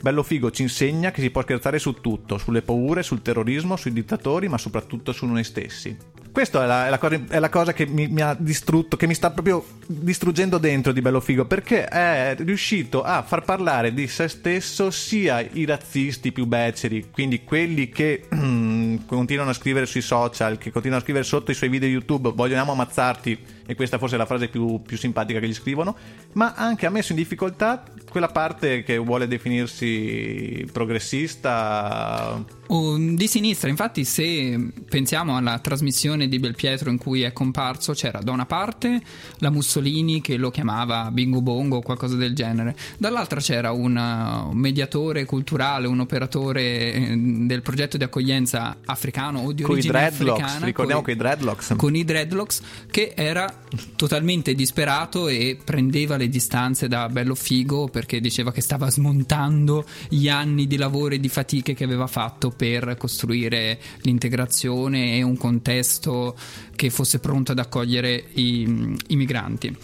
Bello 0.00 0.22
Figo 0.22 0.50
ci 0.50 0.62
insegna 0.62 1.10
che 1.10 1.20
si 1.20 1.30
può 1.30 1.42
scherzare 1.42 1.78
su 1.78 2.00
tutto, 2.00 2.38
sulle 2.38 2.62
paure, 2.62 3.02
sul 3.02 3.22
terrorismo, 3.22 3.76
sui 3.76 3.92
dittatori, 3.92 4.48
ma 4.48 4.58
soprattutto 4.58 5.12
su 5.12 5.26
noi 5.26 5.44
stessi. 5.44 5.96
Questa 6.34 6.64
è 6.64 6.66
la, 6.66 6.88
è 6.88 6.90
la 6.90 6.98
cosa, 6.98 7.20
è 7.28 7.38
la 7.38 7.48
cosa 7.48 7.72
che 7.72 7.86
mi, 7.86 8.08
mi 8.08 8.20
ha 8.20 8.34
distrutto, 8.36 8.96
che 8.96 9.06
mi 9.06 9.14
sta 9.14 9.30
proprio 9.30 9.64
distruggendo 9.86 10.58
dentro 10.58 10.90
di 10.90 11.00
Bello 11.00 11.20
Figo, 11.20 11.44
perché 11.44 11.84
è 11.84 12.34
riuscito 12.40 13.04
a 13.04 13.22
far 13.22 13.44
parlare 13.44 13.94
di 13.94 14.08
se 14.08 14.26
stesso 14.26 14.90
sia 14.90 15.38
i 15.38 15.64
razzisti 15.64 16.32
più 16.32 16.46
beceri, 16.46 17.06
quindi 17.12 17.44
quelli 17.44 17.88
che 17.88 18.26
continuano 19.06 19.50
a 19.50 19.54
scrivere 19.54 19.86
sui 19.86 20.00
social, 20.00 20.58
che 20.58 20.72
continuano 20.72 21.00
a 21.02 21.04
scrivere 21.04 21.24
sotto 21.24 21.52
i 21.52 21.54
suoi 21.54 21.70
video 21.70 21.88
YouTube, 21.88 22.32
vogliamo 22.34 22.72
ammazzarti, 22.72 23.38
e 23.66 23.74
questa 23.74 23.98
forse 23.98 24.14
è 24.16 24.18
la 24.18 24.26
frase 24.26 24.48
più, 24.48 24.82
più 24.82 24.96
simpatica 24.96 25.40
che 25.40 25.48
gli 25.48 25.54
scrivono, 25.54 25.96
ma 26.32 26.54
anche 26.54 26.86
ha 26.86 26.90
messo 26.90 27.12
in 27.12 27.18
difficoltà 27.18 27.82
quella 28.10 28.28
parte 28.28 28.82
che 28.82 28.96
vuole 28.98 29.26
definirsi 29.26 30.66
progressista. 30.72 32.42
O 32.68 32.96
di 32.96 33.26
sinistra, 33.26 33.68
infatti, 33.68 34.04
se 34.04 34.70
pensiamo 34.88 35.36
alla 35.36 35.58
trasmissione 35.58 36.28
di 36.28 36.38
Belpietro 36.38 36.90
in 36.90 36.96
cui 36.98 37.22
è 37.22 37.32
comparso, 37.32 37.92
c'era 37.92 38.20
da 38.20 38.32
una 38.32 38.46
parte 38.46 39.02
la 39.38 39.50
Mussolini 39.50 40.20
che 40.20 40.36
lo 40.36 40.50
chiamava 40.50 41.10
Bingo 41.10 41.42
Bongo 41.42 41.76
o 41.76 41.82
qualcosa 41.82 42.16
del 42.16 42.34
genere, 42.34 42.74
dall'altra 42.96 43.40
c'era 43.40 43.72
un, 43.72 43.96
uh, 43.96 44.52
mediatore 44.52 45.24
culturale, 45.24 45.86
un 45.86 46.00
operatore 46.00 46.92
eh, 46.92 47.14
del 47.16 47.62
progetto 47.62 47.96
di 47.96 48.04
accoglienza 48.04 48.78
africano 48.86 49.40
o 49.40 49.52
di 49.52 49.62
Con 49.62 49.72
i 49.72 49.74
origine 49.74 49.92
dreadlocks, 49.92 50.40
africana. 50.40 50.66
ricordiamo 50.66 51.02
che 51.02 51.10
i 51.10 51.16
dreadlocks. 51.16 51.74
con 51.76 51.94
i 51.94 52.04
dreadlocks 52.04 52.62
che 52.90 53.12
era 53.14 53.53
totalmente 53.96 54.54
disperato 54.54 55.28
e 55.28 55.58
prendeva 55.62 56.16
le 56.16 56.28
distanze 56.28 56.88
da 56.88 57.08
Bello 57.08 57.34
Figo 57.34 57.88
perché 57.88 58.20
diceva 58.20 58.52
che 58.52 58.60
stava 58.60 58.90
smontando 58.90 59.84
gli 60.08 60.28
anni 60.28 60.66
di 60.66 60.76
lavoro 60.76 61.14
e 61.14 61.20
di 61.20 61.28
fatiche 61.28 61.74
che 61.74 61.84
aveva 61.84 62.06
fatto 62.06 62.50
per 62.50 62.96
costruire 62.96 63.80
l'integrazione 64.02 65.16
e 65.16 65.22
un 65.22 65.36
contesto 65.36 66.36
che 66.74 66.90
fosse 66.90 67.18
pronto 67.18 67.52
ad 67.52 67.58
accogliere 67.58 68.24
i, 68.34 68.96
i 69.08 69.16
migranti. 69.16 69.76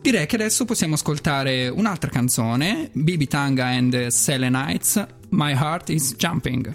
Direi 0.00 0.26
che 0.26 0.36
adesso 0.36 0.64
possiamo 0.64 0.94
ascoltare 0.94 1.68
un'altra 1.68 2.08
canzone, 2.08 2.88
Bibi 2.92 3.26
Tanga 3.26 3.66
and 3.66 4.06
Selenites, 4.06 5.06
My 5.30 5.52
Heart 5.52 5.90
is 5.90 6.14
Jumping. 6.16 6.74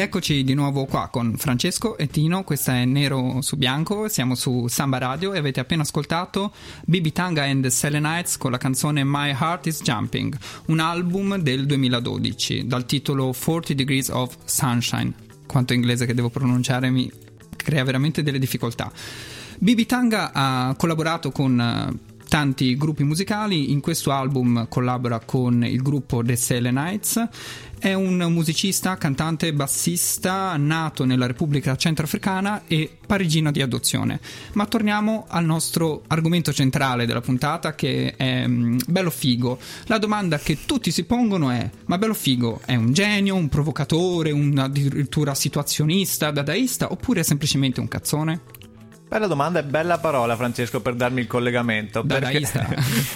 Eccoci 0.00 0.44
di 0.44 0.54
nuovo 0.54 0.86
qua 0.86 1.08
con 1.10 1.36
Francesco 1.36 1.98
e 1.98 2.06
Tino, 2.06 2.42
questa 2.42 2.76
è 2.76 2.84
Nero 2.86 3.42
su 3.42 3.56
Bianco, 3.56 4.08
siamo 4.08 4.34
su 4.34 4.66
Samba 4.66 4.96
Radio 4.96 5.34
e 5.34 5.38
avete 5.38 5.60
appena 5.60 5.82
ascoltato 5.82 6.52
Bibi 6.86 7.12
Tanga 7.12 7.44
and 7.44 7.62
the 7.62 7.70
Selenites 7.70 8.38
con 8.38 8.50
la 8.50 8.56
canzone 8.56 9.04
My 9.04 9.28
Heart 9.30 9.66
is 9.66 9.82
Jumping, 9.82 10.34
un 10.66 10.80
album 10.80 11.36
del 11.36 11.66
2012 11.66 12.66
dal 12.66 12.86
titolo 12.86 13.34
40 13.38 13.74
Degrees 13.74 14.08
of 14.08 14.36
Sunshine. 14.44 15.12
Quanto 15.44 15.74
inglese 15.74 16.06
che 16.06 16.14
devo 16.14 16.30
pronunciare 16.30 16.88
mi 16.88 17.10
crea 17.56 17.84
veramente 17.84 18.22
delle 18.22 18.38
difficoltà. 18.38 18.90
Bibi 19.58 19.84
Tanga 19.84 20.32
ha 20.32 20.74
collaborato 20.78 21.30
con 21.30 21.60
eh, 21.60 22.09
tanti 22.30 22.76
gruppi 22.76 23.02
musicali, 23.02 23.72
in 23.72 23.80
questo 23.80 24.12
album 24.12 24.68
collabora 24.68 25.18
con 25.18 25.64
il 25.64 25.82
gruppo 25.82 26.22
The 26.22 26.36
Selenites 26.36 27.28
è 27.80 27.94
un 27.94 28.18
musicista, 28.28 28.96
cantante, 28.98 29.52
bassista 29.54 30.54
nato 30.58 31.06
nella 31.06 31.26
Repubblica 31.26 31.74
Centroafricana 31.74 32.64
e 32.68 32.94
parigino 33.04 33.50
di 33.50 33.62
adozione. 33.62 34.20
Ma 34.52 34.66
torniamo 34.66 35.24
al 35.26 35.46
nostro 35.46 36.02
argomento 36.06 36.52
centrale 36.52 37.06
della 37.06 37.22
puntata 37.22 37.74
che 37.74 38.14
è 38.16 38.46
mm, 38.46 38.80
Bello 38.86 39.10
Figo. 39.10 39.58
La 39.86 39.98
domanda 39.98 40.38
che 40.38 40.58
tutti 40.66 40.90
si 40.92 41.04
pongono 41.04 41.50
è: 41.50 41.68
ma 41.86 41.96
Bello 41.96 42.14
Figo 42.14 42.60
è 42.66 42.76
un 42.76 42.92
genio, 42.92 43.34
un 43.34 43.48
provocatore, 43.48 44.30
un 44.30 44.56
addirittura 44.58 45.34
situazionista, 45.34 46.30
dadaista 46.30 46.92
oppure 46.92 47.20
è 47.20 47.24
semplicemente 47.24 47.80
un 47.80 47.88
cazzone? 47.88 48.59
Bella 49.10 49.26
domanda 49.26 49.58
e 49.58 49.64
bella 49.64 49.98
parola, 49.98 50.36
Francesco, 50.36 50.80
per 50.80 50.94
darmi 50.94 51.20
il 51.20 51.26
collegamento. 51.26 52.04
Perché... 52.04 52.46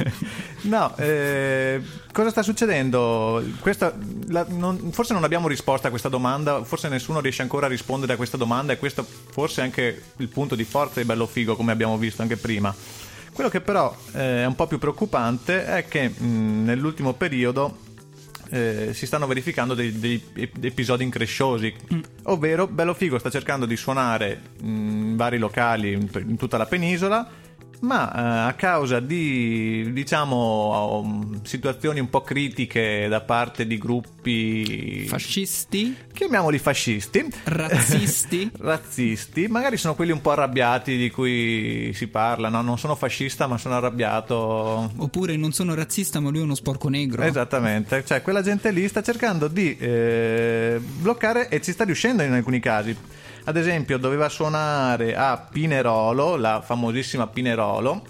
no, 0.62 0.92
eh, 0.96 1.80
cosa 2.10 2.30
sta 2.30 2.42
succedendo? 2.42 3.40
Questa, 3.60 3.94
la- 4.26 4.44
non- 4.48 4.90
forse 4.90 5.12
non 5.12 5.22
abbiamo 5.22 5.46
risposta 5.46 5.86
a 5.86 5.90
questa 5.90 6.08
domanda, 6.08 6.64
forse 6.64 6.88
nessuno 6.88 7.20
riesce 7.20 7.42
ancora 7.42 7.66
a 7.66 7.68
rispondere 7.68 8.14
a 8.14 8.16
questa 8.16 8.36
domanda 8.36 8.72
e 8.72 8.76
questo 8.76 9.06
forse 9.30 9.60
è 9.60 9.64
anche 9.66 10.02
il 10.16 10.26
punto 10.26 10.56
di 10.56 10.64
forza 10.64 10.98
di 10.98 11.06
Bello 11.06 11.26
Figo, 11.26 11.54
come 11.54 11.70
abbiamo 11.70 11.96
visto 11.96 12.22
anche 12.22 12.38
prima. 12.38 12.74
Quello 13.32 13.48
che 13.48 13.60
però 13.60 13.96
eh, 14.14 14.42
è 14.42 14.46
un 14.46 14.56
po' 14.56 14.66
più 14.66 14.80
preoccupante 14.80 15.64
è 15.64 15.86
che 15.86 16.08
mh, 16.08 16.64
nell'ultimo 16.64 17.12
periodo 17.12 17.78
eh, 18.50 18.90
si 18.92 19.06
stanno 19.06 19.26
verificando 19.26 19.74
dei- 19.74 19.98
dei 19.98 20.22
ep- 20.34 20.62
episodi 20.64 21.04
incresciosi, 21.04 21.74
ovvero 22.24 22.66
Bello 22.66 22.94
Figo 22.94 23.18
sta 23.18 23.30
cercando 23.30 23.66
di 23.66 23.76
suonare 23.76 24.40
mh, 24.60 24.66
in 24.66 25.16
vari 25.16 25.38
locali 25.38 25.92
in, 25.92 26.08
in 26.26 26.36
tutta 26.36 26.56
la 26.56 26.66
penisola, 26.66 27.28
ma 27.80 28.12
eh, 28.12 28.48
a 28.48 28.52
causa 28.54 29.00
di 29.00 29.90
diciamo 29.92 31.00
um, 31.02 31.42
situazioni 31.42 32.00
un 32.00 32.08
po' 32.08 32.22
critiche 32.22 33.06
da 33.08 33.20
parte 33.20 33.66
di 33.66 33.78
gruppi 33.78 35.06
Fascisti? 35.06 35.96
chiamiamoli 36.12 36.58
fascisti 36.58 37.26
Razzisti? 37.44 38.50
razzisti 38.58 39.46
magari 39.48 39.76
sono 39.76 39.94
quelli 39.94 40.12
un 40.12 40.20
po' 40.20 40.30
arrabbiati 40.30 40.96
di 40.96 41.10
cui 41.10 41.92
si 41.94 42.06
parla 42.08 42.48
no? 42.48 42.62
non 42.62 42.78
sono 42.78 42.94
fascista 42.94 43.46
ma 43.46 43.58
sono 43.58 43.74
arrabbiato 43.74 44.92
Oppure 44.96 45.36
non 45.36 45.52
sono 45.52 45.74
razzista, 45.74 46.20
ma 46.20 46.30
lui 46.30 46.40
è 46.40 46.42
uno 46.42 46.54
sporco 46.54 46.88
negro? 46.88 47.22
Esattamente, 47.22 48.04
cioè 48.04 48.22
quella 48.22 48.42
gente 48.42 48.70
lì 48.70 48.86
sta 48.88 49.02
cercando 49.02 49.48
di 49.48 49.76
eh, 49.76 50.80
bloccare 50.80 51.48
e 51.48 51.60
ci 51.60 51.72
sta 51.72 51.84
riuscendo 51.84 52.22
in 52.22 52.32
alcuni 52.32 52.60
casi. 52.60 52.96
Ad 53.46 53.56
esempio, 53.58 53.98
doveva 53.98 54.30
suonare 54.30 55.14
a 55.14 55.36
Pinerolo, 55.36 56.36
la 56.36 56.62
famosissima 56.62 57.26
Pinerolo, 57.26 58.02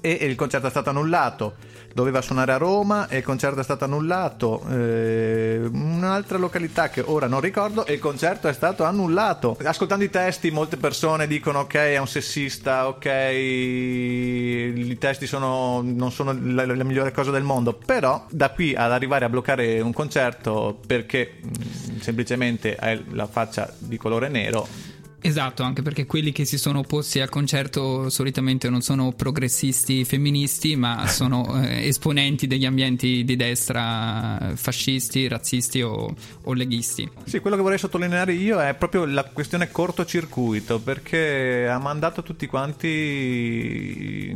e 0.00 0.10
il 0.12 0.34
concerto 0.34 0.66
è 0.66 0.70
stato 0.70 0.88
annullato. 0.88 1.56
Doveva 1.94 2.22
suonare 2.22 2.52
a 2.52 2.56
Roma 2.56 3.08
e 3.08 3.18
il 3.18 3.22
concerto 3.22 3.60
è 3.60 3.62
stato 3.62 3.84
annullato. 3.84 4.62
Eh, 4.70 5.60
un'altra 5.72 6.38
località 6.38 6.88
che 6.88 7.02
ora 7.04 7.26
non 7.26 7.40
ricordo 7.40 7.84
e 7.84 7.94
il 7.94 7.98
concerto 7.98 8.48
è 8.48 8.52
stato 8.52 8.84
annullato. 8.84 9.56
Ascoltando 9.62 10.04
i 10.04 10.10
testi, 10.10 10.50
molte 10.50 10.76
persone 10.76 11.26
dicono: 11.26 11.60
Ok, 11.60 11.74
è 11.74 11.98
un 11.98 12.08
sessista, 12.08 12.88
ok, 12.88 13.04
i 13.04 14.96
testi 14.98 15.26
sono, 15.26 15.82
non 15.82 16.10
sono 16.12 16.36
la, 16.40 16.64
la 16.64 16.84
migliore 16.84 17.12
cosa 17.12 17.30
del 17.30 17.42
mondo. 17.42 17.74
Però 17.74 18.24
da 18.30 18.50
qui 18.50 18.74
ad 18.74 18.90
arrivare 18.90 19.24
a 19.24 19.28
bloccare 19.28 19.80
un 19.80 19.92
concerto 19.92 20.78
perché 20.86 21.34
mh, 21.40 21.98
semplicemente 22.00 22.76
hai 22.76 23.04
la 23.10 23.26
faccia 23.26 23.72
di 23.78 23.96
colore 23.96 24.28
nero. 24.28 24.91
Esatto, 25.24 25.62
anche 25.62 25.82
perché 25.82 26.04
quelli 26.04 26.32
che 26.32 26.44
si 26.44 26.58
sono 26.58 26.80
opposti 26.80 27.20
al 27.20 27.28
concerto 27.28 28.10
solitamente 28.10 28.68
non 28.68 28.82
sono 28.82 29.12
progressisti 29.12 30.04
femministi, 30.04 30.74
ma 30.74 31.06
sono 31.08 31.62
eh, 31.62 31.86
esponenti 31.86 32.48
degli 32.48 32.66
ambienti 32.66 33.22
di 33.22 33.36
destra 33.36 34.52
fascisti, 34.54 35.28
razzisti 35.28 35.80
o, 35.80 36.12
o 36.42 36.52
leghisti. 36.52 37.08
Sì, 37.24 37.38
quello 37.38 37.54
che 37.54 37.62
vorrei 37.62 37.78
sottolineare 37.78 38.32
io 38.32 38.60
è 38.60 38.74
proprio 38.74 39.04
la 39.04 39.22
questione 39.24 39.70
cortocircuito, 39.70 40.80
perché 40.80 41.68
ha 41.68 41.78
mandato 41.78 42.24
tutti 42.24 42.46
quanti 42.46 44.34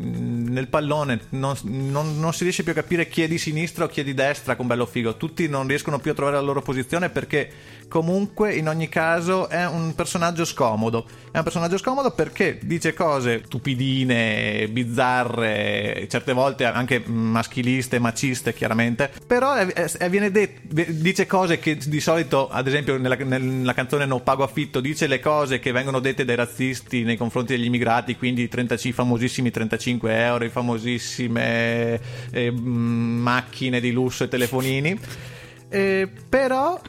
nel 0.56 0.68
pallone, 0.68 1.20
non, 1.30 1.54
non- 1.64 2.18
non 2.18 2.32
si 2.32 2.44
riesce 2.44 2.62
più 2.62 2.72
a 2.72 2.74
capire 2.74 3.08
chi 3.08 3.20
è 3.22 3.28
di 3.28 3.36
sinistra 3.36 3.84
o 3.84 3.88
chi 3.88 4.00
è 4.00 4.04
di 4.04 4.14
destra 4.14 4.56
con 4.56 4.66
bello 4.66 4.86
figo, 4.86 5.16
tutti 5.18 5.46
non 5.48 5.66
riescono 5.66 5.98
più 5.98 6.12
a 6.12 6.14
trovare 6.14 6.36
la 6.36 6.42
loro 6.42 6.62
posizione 6.62 7.10
perché 7.10 7.50
comunque 7.88 8.54
in 8.54 8.68
ogni 8.68 8.88
caso 8.88 9.48
è 9.50 9.66
un 9.66 9.94
personaggio 9.94 10.44
scomodo, 10.46 11.06
è 11.30 11.36
un 11.36 11.42
personaggio 11.44 11.76
scomodo 11.76 12.10
perché 12.12 12.58
dice 12.62 12.94
cose 12.94 13.42
stupidine, 13.44 14.66
bizzarre, 14.70 16.06
certe 16.08 16.32
volte 16.32 16.64
anche 16.64 17.02
maschiliste, 17.06 17.98
maciste 17.98 18.54
chiaramente, 18.54 19.10
però 19.26 19.54
è- 19.54 19.66
è- 19.66 20.08
viene 20.08 20.30
det- 20.30 20.60
dice 21.00 21.26
cose 21.26 21.58
che 21.58 21.76
di 21.76 22.00
solito, 22.00 22.48
ad 22.48 22.66
esempio 22.66 22.96
nella, 22.96 23.16
nella 23.16 23.74
canzone 23.74 24.06
No 24.06 24.20
pago 24.20 24.42
affitto, 24.42 24.80
dice 24.80 25.06
le 25.06 25.20
cose 25.20 25.58
che 25.58 25.72
vengono 25.72 26.00
dette 26.00 26.24
dai 26.24 26.36
razzisti 26.36 27.02
nei 27.02 27.16
confronti 27.16 27.54
degli 27.54 27.66
immigrati, 27.66 28.16
quindi 28.16 28.42
i 28.42 28.48
35 28.48 28.84
i 28.86 28.92
famosissimi 28.92 29.50
35 29.50 30.16
euro, 30.24 30.44
i 30.46 30.50
famosissime 30.50 32.00
eh, 32.30 32.50
macchine 32.50 33.80
di 33.80 33.92
lusso 33.92 34.24
e 34.24 34.28
telefonini. 34.28 34.98
Eh, 35.68 36.08
però 36.28 36.80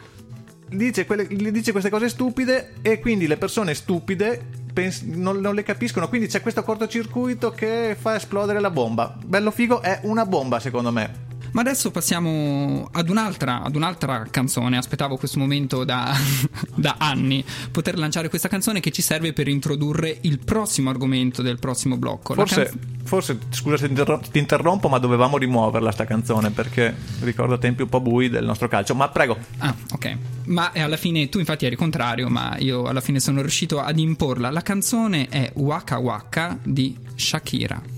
dice, 0.70 1.06
quelle- 1.06 1.28
dice 1.28 1.72
queste 1.72 1.90
cose 1.90 2.10
stupide 2.10 2.76
e 2.82 3.00
quindi 3.00 3.28
le 3.28 3.38
persone 3.38 3.74
stupide 3.74 4.66
non, 5.06 5.38
non 5.38 5.56
le 5.56 5.64
capiscono. 5.64 6.08
Quindi 6.08 6.28
c'è 6.28 6.42
questo 6.42 6.64
cortocircuito 6.64 7.52
che 7.52 7.96
fa 8.00 8.16
esplodere 8.16 8.60
la 8.60 8.70
bomba. 8.70 9.18
Bello 9.24 9.52
figo 9.52 9.82
è 9.82 10.00
una 10.04 10.26
bomba, 10.26 10.60
secondo 10.60 10.92
me. 10.92 11.27
Ma 11.58 11.64
adesso 11.64 11.90
passiamo 11.90 12.88
ad 12.92 13.10
un'altra, 13.10 13.64
ad 13.64 13.76
un'altra 13.76 14.28
canzone. 14.30 14.78
Aspettavo 14.78 15.18
questo 15.18 15.40
momento 15.40 15.84
da, 15.84 16.16
da 16.76 16.98
anni, 17.00 17.44
poter 17.72 17.98
lanciare 17.98 18.30
questa 18.30 18.48
canzone 18.48 18.80
che 18.80 18.92
ci 18.92 19.02
serve 19.02 19.34
per 19.34 19.48
introdurre 19.48 20.20
il 20.22 20.38
prossimo 20.38 20.92
argomento 20.92 21.42
del 21.42 21.58
prossimo 21.58 21.98
blocco. 21.98 22.36
Forse, 22.36 22.64
canz- 22.64 22.78
forse 23.06 23.40
scusa 23.50 23.78
se 23.78 23.86
ti 23.86 23.90
interro- 23.90 24.22
ti 24.32 24.38
interrompo, 24.38 24.88
ma 24.88 25.00
dovevamo 25.00 25.40
rimuoverla 25.40 25.90
sta 25.90 26.06
canzone 26.06 26.52
perché 26.52 26.96
ricorda 27.22 27.58
tempi 27.58 27.82
un 27.82 27.90
po' 27.90 28.02
bui 28.02 28.30
del 28.30 28.46
nostro 28.46 28.68
calcio. 28.68 28.94
Ma 28.94 29.10
prego. 29.10 29.36
Ah, 29.58 29.74
ok. 29.94 30.18
Ma 30.46 30.70
alla 30.76 30.96
fine 30.96 31.28
tu 31.28 31.40
infatti 31.40 31.66
eri 31.66 31.76
contrario, 31.76 32.30
ma 32.30 32.56
io 32.60 32.84
alla 32.84 33.02
fine 33.02 33.20
sono 33.20 33.42
riuscito 33.42 33.82
ad 33.82 33.98
imporla. 33.98 34.52
La 34.52 34.62
canzone 34.62 35.28
è 35.28 35.52
Waka 35.56 35.98
Waka 35.98 36.60
di 36.62 36.96
Shakira. 37.16 37.97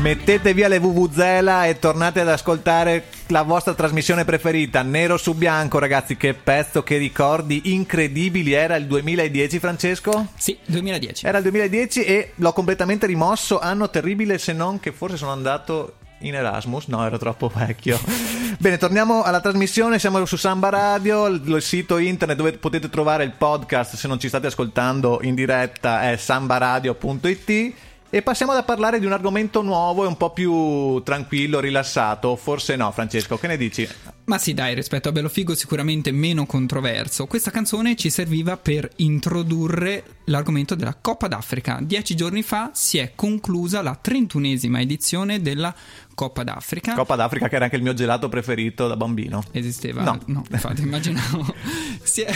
Mettete 0.00 0.54
via 0.54 0.66
le 0.66 0.78
VVZela 0.78 1.66
e 1.66 1.78
tornate 1.78 2.20
ad 2.20 2.28
ascoltare 2.28 3.04
la 3.26 3.42
vostra 3.42 3.74
trasmissione 3.74 4.24
preferita, 4.24 4.80
Nero 4.80 5.18
su 5.18 5.34
Bianco, 5.34 5.78
ragazzi. 5.78 6.16
Che 6.16 6.32
pezzo, 6.32 6.82
che 6.82 6.96
ricordi 6.96 7.74
incredibili. 7.74 8.52
Era 8.52 8.76
il 8.76 8.86
2010, 8.86 9.58
Francesco? 9.58 10.28
Sì, 10.38 10.56
2010. 10.64 11.26
Era 11.26 11.36
il 11.36 11.42
2010 11.42 12.04
e 12.04 12.32
l'ho 12.36 12.52
completamente 12.54 13.06
rimosso. 13.06 13.58
Anno 13.58 13.90
terribile, 13.90 14.38
se 14.38 14.54
non 14.54 14.80
che 14.80 14.90
forse 14.90 15.18
sono 15.18 15.32
andato 15.32 15.96
in 16.20 16.34
Erasmus. 16.34 16.86
No, 16.86 17.04
ero 17.04 17.18
troppo 17.18 17.50
vecchio. 17.54 18.00
Bene, 18.58 18.78
torniamo 18.78 19.22
alla 19.22 19.40
trasmissione. 19.40 19.98
Siamo 19.98 20.24
su 20.24 20.36
Samba 20.36 20.70
Radio. 20.70 21.26
Il 21.26 21.42
il 21.46 21.60
sito 21.60 21.98
internet 21.98 22.38
dove 22.38 22.52
potete 22.54 22.88
trovare 22.88 23.24
il 23.24 23.32
podcast. 23.32 23.96
Se 23.96 24.08
non 24.08 24.18
ci 24.18 24.28
state 24.28 24.46
ascoltando 24.46 25.20
in 25.22 25.34
diretta, 25.34 26.10
è 26.10 26.16
sambaradio.it. 26.16 27.74
E 28.12 28.22
passiamo 28.22 28.50
a 28.50 28.62
parlare 28.64 28.98
di 28.98 29.06
un 29.06 29.12
argomento 29.12 29.62
nuovo 29.62 30.02
e 30.02 30.08
un 30.08 30.16
po' 30.16 30.30
più 30.30 31.00
tranquillo, 31.04 31.60
rilassato. 31.60 32.34
Forse 32.34 32.74
no, 32.74 32.90
Francesco, 32.90 33.38
che 33.38 33.46
ne 33.46 33.56
dici? 33.56 33.88
Ma 34.30 34.38
sì, 34.38 34.54
dai, 34.54 34.76
rispetto 34.76 35.08
a 35.08 35.12
Bello 35.12 35.28
Figo 35.28 35.56
sicuramente 35.56 36.12
meno 36.12 36.46
controverso. 36.46 37.26
Questa 37.26 37.50
canzone 37.50 37.96
ci 37.96 38.10
serviva 38.10 38.56
per 38.56 38.88
introdurre 38.98 40.04
l'argomento 40.26 40.76
della 40.76 40.96
Coppa 41.00 41.26
d'Africa. 41.26 41.80
Dieci 41.82 42.14
giorni 42.14 42.42
fa 42.42 42.70
si 42.72 42.98
è 42.98 43.14
conclusa 43.16 43.82
la 43.82 43.98
31esima 44.00 44.78
edizione 44.78 45.42
della 45.42 45.74
Coppa 46.20 46.44
d'Africa. 46.44 46.92
Coppa 46.92 47.16
d'Africa, 47.16 47.48
che 47.48 47.54
era 47.54 47.64
anche 47.64 47.76
il 47.76 47.82
mio 47.82 47.94
gelato 47.94 48.28
preferito 48.28 48.86
da 48.86 48.94
bambino. 48.94 49.42
Esisteva? 49.52 50.02
No. 50.02 50.44
infatti 50.50 50.82
immaginavo. 50.82 51.54
È... 52.20 52.34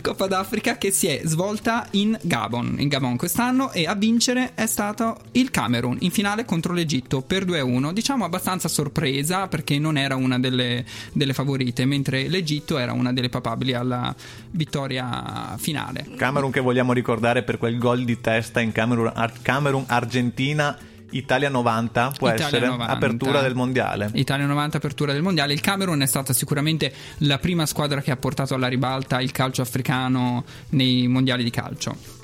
Coppa 0.00 0.26
d'Africa 0.26 0.78
che 0.78 0.90
si 0.90 1.06
è 1.06 1.20
svolta 1.24 1.86
in 1.92 2.18
Gabon, 2.22 2.76
in 2.78 2.88
Gabon 2.88 3.16
quest'anno 3.16 3.72
e 3.72 3.86
a 3.86 3.94
vincere 3.94 4.52
è 4.54 4.66
stato 4.66 5.18
il 5.32 5.50
Camerun 5.50 5.98
in 6.00 6.10
finale 6.10 6.46
contro 6.46 6.72
l'Egitto 6.72 7.20
per 7.20 7.44
2-1. 7.44 7.92
Diciamo 7.92 8.24
abbastanza 8.24 8.68
sorpresa 8.68 9.48
perché 9.48 9.78
non 9.78 9.98
era 9.98 10.16
una 10.16 10.38
delle, 10.38 10.79
delle 11.12 11.32
favorite, 11.32 11.84
mentre 11.84 12.28
l'Egitto 12.28 12.78
era 12.78 12.92
una 12.92 13.12
delle 13.12 13.28
papabili 13.28 13.74
alla 13.74 14.14
vittoria 14.50 15.56
finale. 15.58 16.06
Camerun 16.16 16.50
che 16.50 16.60
vogliamo 16.60 16.92
ricordare 16.92 17.42
per 17.42 17.58
quel 17.58 17.78
gol 17.78 18.04
di 18.04 18.20
testa 18.20 18.60
in 18.60 18.72
Camerun, 18.72 19.10
Ar- 19.14 19.42
Camerun 19.42 19.84
Argentina 19.86 20.76
Italia 21.10 21.48
90 21.48 22.12
può 22.16 22.28
Italia 22.28 22.46
essere 22.46 22.66
90. 22.66 22.92
apertura 22.92 23.40
del 23.40 23.54
mondiale. 23.54 24.10
Italia 24.14 24.46
90 24.46 24.76
apertura 24.76 25.12
del 25.12 25.22
mondiale. 25.22 25.52
Il 25.52 25.60
Camerun 25.60 26.00
è 26.00 26.06
stata 26.06 26.32
sicuramente 26.32 26.92
la 27.18 27.38
prima 27.38 27.66
squadra 27.66 28.00
che 28.00 28.10
ha 28.10 28.16
portato 28.16 28.54
alla 28.54 28.68
ribalta 28.68 29.20
il 29.20 29.32
calcio 29.32 29.62
africano 29.62 30.44
nei 30.70 31.06
mondiali 31.08 31.42
di 31.42 31.50
calcio. 31.50 32.19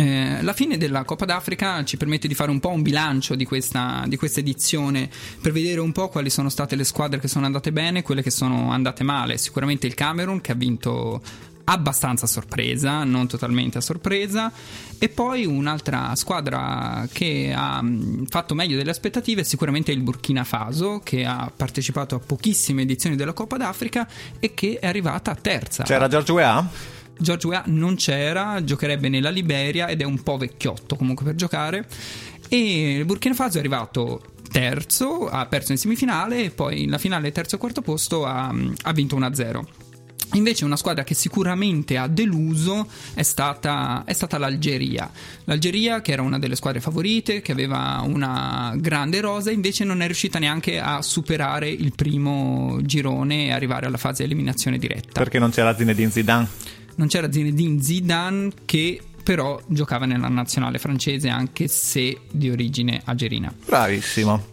Eh, 0.00 0.40
la 0.40 0.54
fine 0.54 0.78
della 0.78 1.04
Coppa 1.04 1.26
d'Africa 1.26 1.84
ci 1.84 1.98
permette 1.98 2.26
di 2.26 2.34
fare 2.34 2.50
un 2.50 2.58
po' 2.58 2.70
un 2.70 2.80
bilancio 2.80 3.34
di 3.34 3.44
questa, 3.44 4.04
di 4.06 4.16
questa 4.16 4.40
edizione 4.40 5.10
per 5.42 5.52
vedere 5.52 5.80
un 5.80 5.92
po' 5.92 6.08
quali 6.08 6.30
sono 6.30 6.48
state 6.48 6.74
le 6.74 6.84
squadre 6.84 7.20
che 7.20 7.28
sono 7.28 7.44
andate 7.44 7.70
bene 7.70 7.98
e 7.98 8.02
quelle 8.02 8.22
che 8.22 8.30
sono 8.30 8.70
andate 8.70 9.04
male. 9.04 9.36
Sicuramente 9.36 9.86
il 9.86 9.92
Camerun 9.92 10.40
che 10.40 10.52
ha 10.52 10.54
vinto 10.54 11.20
abbastanza 11.64 12.24
a 12.24 12.28
sorpresa, 12.28 13.04
non 13.04 13.28
totalmente 13.28 13.76
a 13.76 13.82
sorpresa, 13.82 14.50
e 14.98 15.08
poi 15.10 15.44
un'altra 15.44 16.16
squadra 16.16 17.06
che 17.12 17.52
ha 17.54 17.82
mh, 17.82 18.24
fatto 18.28 18.54
meglio 18.54 18.78
delle 18.78 18.90
aspettative 18.90 19.42
è 19.42 19.44
sicuramente 19.44 19.92
il 19.92 20.00
Burkina 20.00 20.44
Faso 20.44 21.02
che 21.04 21.26
ha 21.26 21.52
partecipato 21.54 22.14
a 22.14 22.20
pochissime 22.20 22.82
edizioni 22.82 23.16
della 23.16 23.34
Coppa 23.34 23.58
d'Africa 23.58 24.08
e 24.38 24.54
che 24.54 24.78
è 24.80 24.86
arrivata 24.86 25.34
terza. 25.34 25.82
C'era 25.82 26.08
George 26.08 26.32
Weah? 26.32 26.98
George 27.20 27.46
Weah 27.46 27.62
non 27.66 27.96
c'era, 27.96 28.62
giocherebbe 28.64 29.08
nella 29.08 29.30
Liberia 29.30 29.88
ed 29.88 30.00
è 30.00 30.04
un 30.04 30.22
po' 30.22 30.36
vecchiotto 30.36 30.96
comunque 30.96 31.24
per 31.24 31.34
giocare. 31.34 31.86
E 32.48 32.96
il 32.96 33.04
Burkina 33.04 33.34
Faso 33.34 33.56
è 33.56 33.60
arrivato 33.60 34.22
terzo, 34.50 35.28
ha 35.28 35.46
perso 35.46 35.72
in 35.72 35.78
semifinale 35.78 36.44
e 36.44 36.50
poi 36.50 36.82
in 36.82 36.90
la 36.90 36.98
finale 36.98 37.30
terzo 37.30 37.56
e 37.56 37.58
quarto 37.58 37.82
posto 37.82 38.26
ha, 38.26 38.52
ha 38.82 38.92
vinto 38.92 39.18
1-0. 39.18 39.62
Invece 40.34 40.64
una 40.64 40.76
squadra 40.76 41.02
che 41.02 41.14
sicuramente 41.14 41.96
ha 41.96 42.06
deluso 42.06 42.86
è 43.14 43.22
stata, 43.22 44.04
è 44.06 44.12
stata 44.12 44.38
l'Algeria. 44.38 45.10
L'Algeria 45.44 46.00
che 46.02 46.12
era 46.12 46.22
una 46.22 46.38
delle 46.38 46.54
squadre 46.54 46.80
favorite, 46.80 47.40
che 47.40 47.50
aveva 47.50 48.00
una 48.04 48.72
grande 48.76 49.20
rosa, 49.20 49.50
invece 49.50 49.82
non 49.82 50.02
è 50.02 50.06
riuscita 50.06 50.38
neanche 50.38 50.78
a 50.78 51.02
superare 51.02 51.68
il 51.68 51.92
primo 51.96 52.78
girone 52.82 53.46
e 53.46 53.52
arrivare 53.52 53.86
alla 53.86 53.96
fase 53.96 54.22
eliminazione 54.22 54.78
diretta. 54.78 55.18
Perché 55.18 55.40
non 55.40 55.50
c'era 55.50 55.76
Zinedine 55.76 56.10
Zidane? 56.10 56.48
Non 57.00 57.08
c'era 57.08 57.32
Zinedine 57.32 57.80
Zidane 57.80 58.50
che 58.66 59.00
però 59.24 59.58
giocava 59.68 60.04
nella 60.04 60.28
nazionale 60.28 60.78
francese 60.78 61.30
anche 61.30 61.66
se 61.66 62.20
di 62.30 62.50
origine 62.50 63.00
algerina. 63.06 63.50
Bravissimo. 63.64 64.48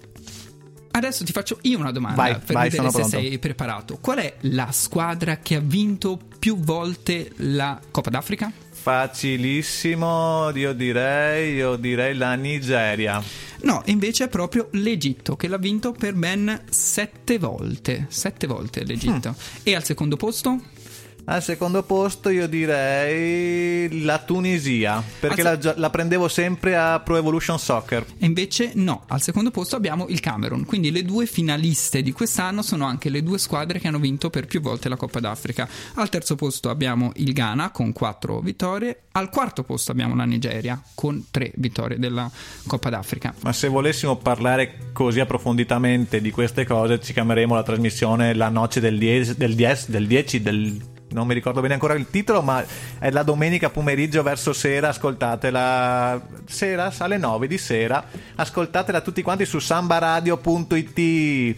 Adesso 0.92 1.26
ti 1.26 1.34
faccio 1.34 1.60
io 1.64 1.78
una 1.78 1.92
domanda 1.92 2.16
Vai, 2.16 2.40
per 2.40 2.56
vai, 2.56 2.70
vedere 2.70 2.90
se 2.90 3.00
pronto. 3.00 3.20
sei 3.20 3.38
preparato. 3.38 3.98
Qual 4.00 4.20
è 4.20 4.38
la 4.42 4.72
squadra 4.72 5.40
che 5.40 5.56
ha 5.56 5.60
vinto 5.60 6.18
più 6.40 6.58
volte 6.58 7.34
la 7.36 7.78
Coppa 7.92 8.12
d'Africa? 8.12 8.50
Facilissimo, 8.72 10.50
io 10.56 10.72
direi, 10.72 11.56
io 11.56 11.76
direi 11.76 12.16
la 12.16 12.36
Nigeria. 12.36 13.22
No, 13.64 13.82
invece 13.88 14.24
è 14.24 14.30
proprio 14.30 14.70
l'Egitto 14.72 15.36
che 15.36 15.50
l'ha 15.50 15.58
vinto 15.58 15.92
per 15.92 16.14
ben 16.14 16.64
sette 16.70 17.38
volte. 17.40 18.06
Sette 18.08 18.48
volte 18.48 18.86
l'Egitto. 18.86 19.32
Mm. 19.32 19.64
E 19.64 19.76
al 19.76 19.84
secondo 19.84 20.16
posto? 20.16 20.62
Al 21.30 21.44
secondo 21.44 21.84
posto 21.84 22.30
io 22.30 22.48
direi 22.48 24.02
la 24.04 24.18
Tunisia, 24.20 25.04
perché 25.20 25.42
Al 25.42 25.60
la, 25.62 25.74
la 25.76 25.90
prendevo 25.90 26.30
sempre 26.30 26.78
a 26.78 27.02
Pro 27.02 27.18
Evolution 27.18 27.60
Soccer. 27.60 28.06
E 28.18 28.26
invece 28.26 28.72
no, 28.76 29.04
al 29.08 29.22
secondo 29.22 29.52
posto 29.52 29.76
abbiamo 29.76 30.06
il 30.08 30.22
Camerun. 30.22 30.64
Quindi 30.64 30.90
le 30.90 31.04
due 31.04 31.26
finaliste 31.26 32.02
di 32.02 32.14
quest'anno 32.14 32.62
sono 32.62 32.86
anche 32.86 33.10
le 33.10 33.24
due 33.24 33.40
squadre 33.40 33.78
che 33.80 33.90
hanno 33.90 34.00
vinto 34.00 34.30
per 34.30 34.46
più 34.46 34.62
volte 34.62 34.88
la 34.88 34.96
Coppa 34.96 35.20
d'Africa. 35.20 35.68
Al 35.96 36.08
terzo 36.08 36.36
posto 36.36 36.70
abbiamo 36.70 37.12
il 37.16 37.34
Ghana 37.34 37.72
con 37.72 37.92
quattro 37.92 38.40
vittorie. 38.40 39.02
Al 39.12 39.30
quarto 39.30 39.64
posto 39.64 39.92
abbiamo 39.92 40.16
la 40.16 40.24
Nigeria 40.24 40.82
con 40.96 41.26
tre 41.30 41.52
vittorie 41.56 42.00
della 42.00 42.32
Coppa 42.66 42.90
d'Africa. 42.90 43.34
Ma 43.42 43.52
se 43.52 43.68
volessimo 43.68 44.16
parlare 44.16 44.92
così 44.94 45.20
approfonditamente 45.20 46.22
di 46.22 46.32
queste 46.32 46.66
cose, 46.66 47.02
ci 47.02 47.12
chiameremo 47.12 47.54
la 47.54 47.64
trasmissione 47.64 48.34
La 48.34 48.48
noce 48.48 48.80
del 48.80 48.98
10, 48.98 49.36
del 49.36 49.56
10, 49.56 49.92
del 49.92 50.08
10, 50.08 50.42
del... 50.42 50.82
Non 51.10 51.26
mi 51.26 51.34
ricordo 51.34 51.62
bene 51.62 51.74
ancora 51.74 51.94
il 51.94 52.10
titolo, 52.10 52.42
ma 52.42 52.64
è 53.00 53.10
la 53.12 53.24
domenica 53.24 53.70
pomeriggio 53.70 54.24
verso 54.24 54.52
sera, 54.52 54.90
ascoltatela 54.90 56.22
sera, 56.46 56.92
alle 56.98 57.18
9 57.18 57.48
di 57.48 57.58
sera, 57.58 58.04
ascoltatela 58.36 59.00
tutti 59.02 59.22
quanti 59.22 59.46
su 59.46 59.60
sambaradio.it. 59.60 61.56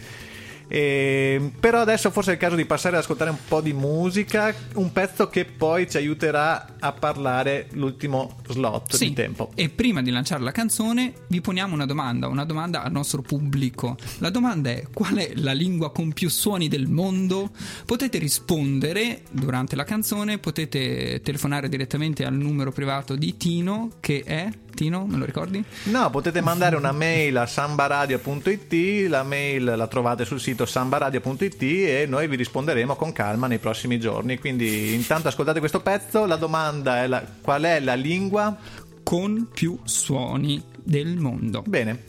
E, 0.72 1.50
però 1.58 1.80
adesso 1.80 2.12
forse 2.12 2.30
è 2.30 2.34
il 2.34 2.38
caso 2.38 2.54
di 2.54 2.64
passare 2.64 2.94
ad 2.94 3.02
ascoltare 3.02 3.30
un 3.30 3.38
po' 3.48 3.60
di 3.60 3.72
musica, 3.72 4.54
un 4.74 4.92
pezzo 4.92 5.28
che 5.28 5.44
poi 5.44 5.90
ci 5.90 5.96
aiuterà 5.96 6.76
a 6.78 6.92
parlare 6.92 7.66
l'ultimo 7.72 8.36
slot 8.48 8.96
di 8.96 9.12
tempo. 9.12 9.50
E 9.56 9.68
prima 9.68 10.00
di 10.00 10.10
lanciare 10.10 10.44
la 10.44 10.52
canzone 10.52 11.12
vi 11.26 11.40
poniamo 11.40 11.74
una 11.74 11.86
domanda, 11.86 12.28
una 12.28 12.44
domanda 12.44 12.84
al 12.84 12.92
nostro 12.92 13.20
pubblico. 13.20 13.96
La 14.18 14.30
domanda 14.30 14.70
è 14.70 14.84
qual 14.92 15.16
è 15.16 15.32
la 15.34 15.52
lingua 15.52 15.90
con 15.90 16.12
più 16.12 16.28
suoni 16.28 16.68
del 16.68 16.86
mondo? 16.86 17.50
Potete 17.84 18.18
rispondere 18.18 19.22
durante 19.32 19.74
la 19.74 19.84
canzone, 19.84 20.38
potete 20.38 21.20
telefonare 21.20 21.68
direttamente 21.68 22.24
al 22.24 22.34
numero 22.34 22.70
privato 22.70 23.16
di 23.16 23.36
Tino 23.36 23.90
che 23.98 24.22
è 24.24 24.48
Tino, 24.74 25.04
me 25.06 25.16
lo 25.18 25.24
ricordi? 25.24 25.62
No, 25.84 26.08
potete 26.10 26.40
mandare 26.40 26.76
una 26.76 26.92
mail 26.92 27.36
a 27.36 27.46
sambaradio.it, 27.46 29.08
la 29.08 29.22
mail 29.22 29.64
la 29.76 29.86
trovate 29.86 30.24
sul 30.24 30.40
sito 30.40 30.64
sambaradio.it 30.64 31.62
e 31.62 32.06
noi 32.08 32.28
vi 32.28 32.36
risponderemo 32.36 32.96
con 32.96 33.12
calma 33.12 33.46
nei 33.46 33.58
prossimi 33.58 33.98
giorni. 34.00 34.38
Quindi 34.38 34.94
intanto 34.94 35.28
ascoltate 35.28 35.58
questo 35.58 35.80
pezzo, 35.80 36.24
la 36.24 36.36
domanda 36.36 37.02
è 37.02 37.06
la- 37.06 37.24
qual 37.42 37.62
è 37.62 37.80
la 37.80 37.94
lingua? 37.94 38.56
Con 39.02 39.48
più 39.52 39.78
suoni 39.84 40.62
del 40.82 41.16
mondo. 41.18 41.62
Bene, 41.66 42.04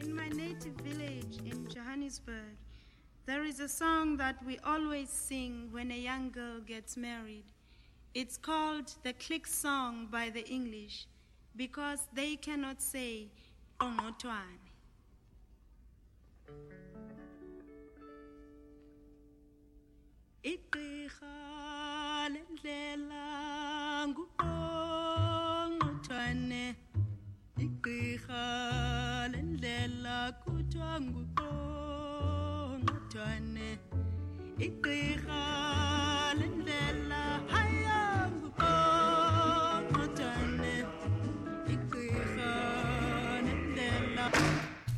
In 0.00 0.12
my 0.14 0.28
native 0.28 0.74
village 0.82 1.38
in 1.42 1.66
Johannesburg, 1.66 2.54
there 3.26 3.46
is 3.46 3.58
a 3.60 3.68
song 3.68 4.16
that 4.16 4.36
we 4.46 4.58
always 4.62 5.08
sing 5.10 5.70
when 5.72 5.90
a 5.90 5.96
young 5.96 6.30
girl 6.30 6.62
gets 6.64 6.96
married. 6.96 7.44
It's 8.12 8.38
called 8.38 8.86
the 9.02 9.14
click 9.16 9.46
song 9.46 10.06
by 10.08 10.30
the 10.30 10.44
English 10.48 11.06
because 11.56 12.08
they 12.12 12.36
cannot 12.36 12.82
say 12.82 13.28
oh, 13.80 13.86
Onotwane. 13.86 14.58
Igqirha 20.52 21.36
lendlela 22.34 23.24
nguqongqothwane 24.10 26.64
igqirha 27.64 28.44
lendlela 29.32 30.16
kuthiwa 30.42 30.92
nguqongqothwane 31.06 33.68
igqirha 34.66 35.42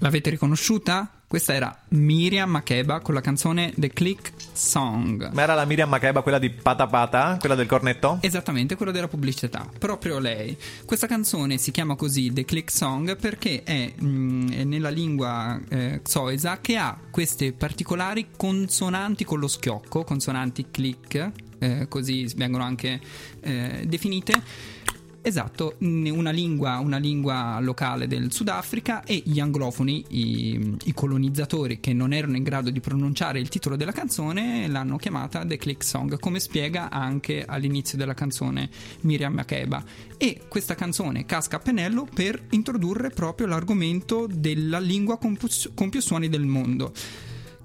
L'avete 0.06 0.30
riconosciuta? 0.30 1.10
Questa 1.26 1.52
era 1.52 1.76
Miriam 1.88 2.48
Makeba 2.48 3.00
con 3.00 3.12
la 3.12 3.20
canzone 3.20 3.72
The 3.74 3.88
Click 3.88 4.34
Song. 4.52 5.32
Ma 5.32 5.42
era 5.42 5.54
la 5.54 5.64
Miriam 5.64 5.88
Makeba, 5.88 6.22
quella 6.22 6.38
di 6.38 6.48
Pata 6.48 6.86
Pata, 6.86 7.38
quella 7.40 7.56
del 7.56 7.66
cornetto? 7.66 8.18
Esattamente 8.20 8.76
quello 8.76 8.92
della 8.92 9.08
pubblicità, 9.08 9.68
proprio 9.76 10.20
lei. 10.20 10.56
Questa 10.84 11.08
canzone 11.08 11.58
si 11.58 11.72
chiama 11.72 11.96
così 11.96 12.32
The 12.32 12.44
Click 12.44 12.70
Song 12.70 13.16
perché 13.16 13.64
è, 13.64 13.94
mm, 14.00 14.48
è 14.52 14.62
nella 14.62 14.90
lingua 14.90 15.60
eh, 15.70 16.02
xoisa 16.04 16.60
che 16.60 16.76
ha 16.76 16.96
queste 17.10 17.52
particolari 17.52 18.28
consonanti 18.36 19.24
con 19.24 19.40
lo 19.40 19.48
schiocco, 19.48 20.04
consonanti 20.04 20.66
click, 20.70 21.32
eh, 21.58 21.86
così 21.88 22.30
vengono 22.36 22.62
anche 22.62 23.00
eh, 23.40 23.82
definite. 23.88 24.84
Esatto, 25.26 25.74
una 25.80 26.30
lingua, 26.30 26.78
una 26.78 26.98
lingua 26.98 27.58
locale 27.58 28.06
del 28.06 28.30
Sudafrica 28.30 29.02
e 29.02 29.24
gli 29.24 29.40
anglofoni, 29.40 30.04
i, 30.10 30.76
i 30.84 30.94
colonizzatori 30.94 31.80
che 31.80 31.92
non 31.92 32.12
erano 32.12 32.36
in 32.36 32.44
grado 32.44 32.70
di 32.70 32.78
pronunciare 32.78 33.40
il 33.40 33.48
titolo 33.48 33.74
della 33.74 33.90
canzone, 33.90 34.68
l'hanno 34.68 34.96
chiamata 34.98 35.44
The 35.44 35.56
Click 35.56 35.82
Song, 35.82 36.16
come 36.20 36.38
spiega 36.38 36.90
anche 36.90 37.44
all'inizio 37.44 37.98
della 37.98 38.14
canzone 38.14 38.70
Miriam 39.00 39.34
Makeba. 39.34 39.82
E 40.16 40.42
questa 40.46 40.76
canzone 40.76 41.26
casca 41.26 41.56
a 41.56 41.58
pennello 41.58 42.06
per 42.14 42.40
introdurre 42.50 43.10
proprio 43.10 43.48
l'argomento 43.48 44.28
della 44.30 44.78
lingua 44.78 45.18
con 45.18 45.36
più, 45.36 45.48
con 45.74 45.88
più 45.88 46.00
suoni 46.00 46.28
del 46.28 46.46
mondo, 46.46 46.92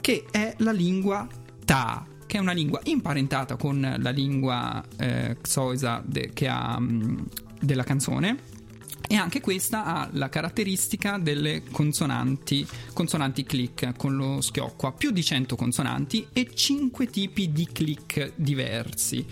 che 0.01 0.25
è 0.31 0.55
la 0.57 0.71
lingua 0.71 1.27
Ta 1.63 2.07
che 2.31 2.37
è 2.37 2.39
una 2.39 2.53
lingua 2.53 2.79
imparentata 2.85 3.57
con 3.57 3.97
la 3.99 4.09
lingua 4.09 4.81
eh, 4.97 5.35
xoisa 5.41 6.01
de- 6.05 6.29
che 6.31 6.47
ha, 6.47 6.79
mh, 6.79 7.25
della 7.61 7.83
canzone. 7.83 8.59
E 9.07 9.15
anche 9.15 9.41
questa 9.41 9.83
ha 9.83 10.09
la 10.13 10.29
caratteristica 10.29 11.17
delle 11.17 11.63
consonanti, 11.69 12.65
consonanti 12.93 13.43
click 13.43 13.97
con 13.97 14.15
lo 14.15 14.39
schiocco. 14.39 14.87
Ha 14.87 14.93
più 14.93 15.11
di 15.11 15.23
100 15.23 15.55
consonanti 15.55 16.27
e 16.31 16.49
5 16.53 17.07
tipi 17.07 17.51
di 17.51 17.67
click 17.73 18.33
diversi, 18.35 19.25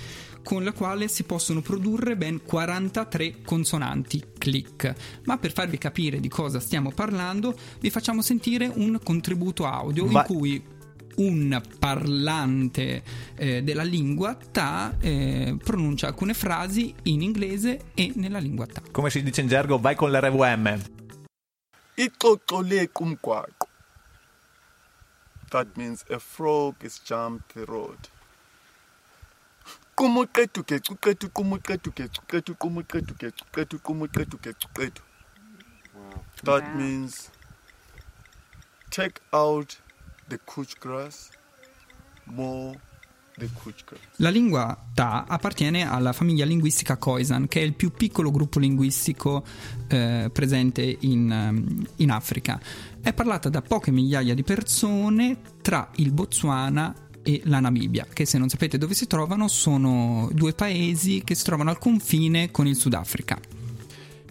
con 0.44 0.64
la 0.64 0.74
quale 0.74 1.08
si 1.08 1.24
possono 1.24 1.62
produrre 1.62 2.18
ben 2.18 2.42
43 2.44 3.42
consonanti 3.42 4.22
click. 4.38 4.94
Ma 5.24 5.38
per 5.38 5.54
farvi 5.54 5.78
capire 5.78 6.20
di 6.20 6.28
cosa 6.28 6.60
stiamo 6.60 6.92
parlando, 6.92 7.56
vi 7.80 7.90
facciamo 7.90 8.22
sentire 8.22 8.70
un 8.74 9.00
contributo 9.02 9.66
audio 9.66 10.08
Va- 10.08 10.20
in 10.20 10.26
cui 10.26 10.64
un 11.20 11.62
parlante 11.80 13.04
eh, 13.36 13.64
della 13.64 13.84
lingua 13.84 14.36
Ta 14.36 14.96
eh, 15.00 15.58
pronuncia 15.64 16.08
alcune 16.08 16.34
frasi 16.34 16.94
in 17.04 17.22
inglese 17.22 17.92
e 17.94 18.12
nella 18.16 18.40
lingua 18.40 18.66
Ta. 18.66 18.82
Come 18.92 19.10
si 19.10 19.22
dice 19.24 19.42
in 19.42 19.48
gergo, 19.48 19.80
vai 19.80 19.96
con 19.96 20.12
l'RVM. 20.12 20.98
That 25.50 25.76
means 25.76 26.06
a 26.10 26.20
frog 26.20 26.76
has 26.84 27.02
jumped 27.04 27.54
the 27.54 27.66
road. 27.66 27.98
That 36.44 36.76
means 36.76 37.30
take 38.90 39.20
out 39.34 39.78
La 44.18 44.30
lingua 44.30 44.78
Ta 44.94 45.24
appartiene 45.28 45.90
alla 45.90 46.12
famiglia 46.12 46.46
linguistica 46.46 46.98
Khoisan, 46.98 47.48
che 47.48 47.62
è 47.62 47.64
il 47.64 47.74
più 47.74 47.92
piccolo 47.92 48.32
gruppo 48.32 48.60
linguistico 48.60 49.44
eh, 49.88 50.30
presente 50.32 50.98
in, 51.00 51.32
ehm, 51.32 51.88
in 51.98 52.12
Africa. 52.12 52.60
È 53.02 53.14
parlata 53.14 53.48
da 53.50 53.62
poche 53.62 53.92
migliaia 53.92 54.34
di 54.34 54.44
persone 54.44 55.38
tra 55.62 55.90
il 55.96 56.12
Botswana 56.12 56.94
e 57.24 57.42
la 57.46 57.60
Namibia, 57.60 58.06
che 58.12 58.26
se 58.26 58.38
non 58.38 58.50
sapete 58.50 58.78
dove 58.78 58.94
si 58.94 59.08
trovano 59.08 59.48
sono 59.48 60.30
due 60.34 60.54
paesi 60.54 61.22
che 61.24 61.36
si 61.36 61.44
trovano 61.44 61.70
al 61.70 61.78
confine 61.78 62.52
con 62.52 62.68
il 62.68 62.76
Sudafrica. 62.76 63.40